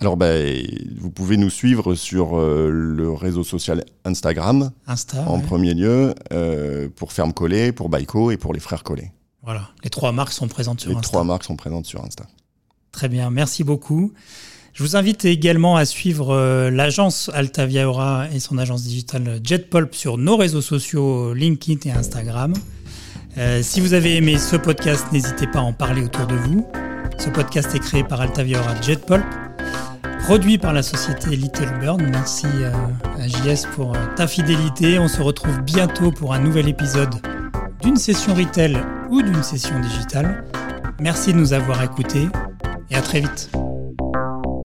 alors, 0.00 0.16
ben, 0.16 0.66
vous 0.98 1.10
pouvez 1.10 1.36
nous 1.36 1.48
suivre 1.48 1.94
sur 1.94 2.36
euh, 2.36 2.68
le 2.68 3.12
réseau 3.12 3.44
social 3.44 3.84
Instagram, 4.04 4.72
Insta, 4.88 5.22
en 5.22 5.38
premier 5.38 5.72
lieu, 5.72 6.14
pour 6.96 7.12
Ferme 7.12 7.32
Collet, 7.32 7.70
pour 7.70 7.88
Baiko 7.88 8.32
et 8.32 8.36
pour 8.36 8.52
les 8.52 8.60
Frères 8.60 8.82
Collet. 8.82 9.12
Voilà, 9.42 9.70
les 9.84 9.90
trois 9.90 10.10
marques 10.10 10.32
sont 10.32 10.48
présentes 10.48 10.80
sur 10.80 10.90
Insta. 10.90 11.00
Les 11.00 11.04
trois 11.04 11.24
marques 11.24 11.44
sont 11.44 11.56
présentes 11.56 11.86
sur 11.86 12.04
Insta. 12.04 12.26
Très 12.90 13.08
bien, 13.08 13.30
merci 13.30 13.62
beaucoup. 13.62 14.12
Je 14.74 14.82
vous 14.82 14.96
invite 14.96 15.24
également 15.24 15.76
à 15.76 15.84
suivre 15.84 16.34
euh, 16.34 16.68
l'agence 16.68 17.30
Altavia 17.32 17.88
Aura 17.88 18.26
et 18.34 18.40
son 18.40 18.58
agence 18.58 18.82
digitale 18.82 19.38
JetPulp 19.40 19.94
sur 19.94 20.18
nos 20.18 20.36
réseaux 20.36 20.60
sociaux 20.60 21.32
LinkedIn 21.32 21.88
et 21.88 21.92
Instagram. 21.92 22.52
Euh, 23.38 23.62
si 23.62 23.80
vous 23.80 23.94
avez 23.94 24.16
aimé 24.16 24.36
ce 24.36 24.56
podcast, 24.56 25.06
n'hésitez 25.12 25.46
pas 25.46 25.60
à 25.60 25.62
en 25.62 25.72
parler 25.72 26.02
autour 26.02 26.26
de 26.26 26.34
vous. 26.34 26.66
Ce 27.18 27.30
podcast 27.30 27.72
est 27.72 27.78
créé 27.78 28.02
par 28.02 28.20
Altavia 28.20 28.60
Aura 28.60 28.80
JetPulp, 28.80 29.24
produit 30.24 30.58
par 30.58 30.72
la 30.72 30.82
société 30.82 31.36
Little 31.36 31.78
Bird. 31.80 32.02
Merci 32.10 32.46
euh, 32.46 32.72
à 33.20 33.28
JS 33.28 33.68
pour 33.76 33.92
ta 34.16 34.26
fidélité. 34.26 34.98
On 34.98 35.06
se 35.06 35.22
retrouve 35.22 35.60
bientôt 35.60 36.10
pour 36.10 36.34
un 36.34 36.40
nouvel 36.40 36.68
épisode 36.68 37.14
d'une 37.80 37.96
session 37.96 38.34
retail 38.34 38.76
ou 39.08 39.22
d'une 39.22 39.44
session 39.44 39.78
digitale. 39.78 40.42
Merci 40.98 41.32
de 41.32 41.38
nous 41.38 41.52
avoir 41.52 41.80
écoutés 41.80 42.26
et 42.90 42.96
à 42.96 43.02
très 43.02 43.20
vite. 43.20 43.52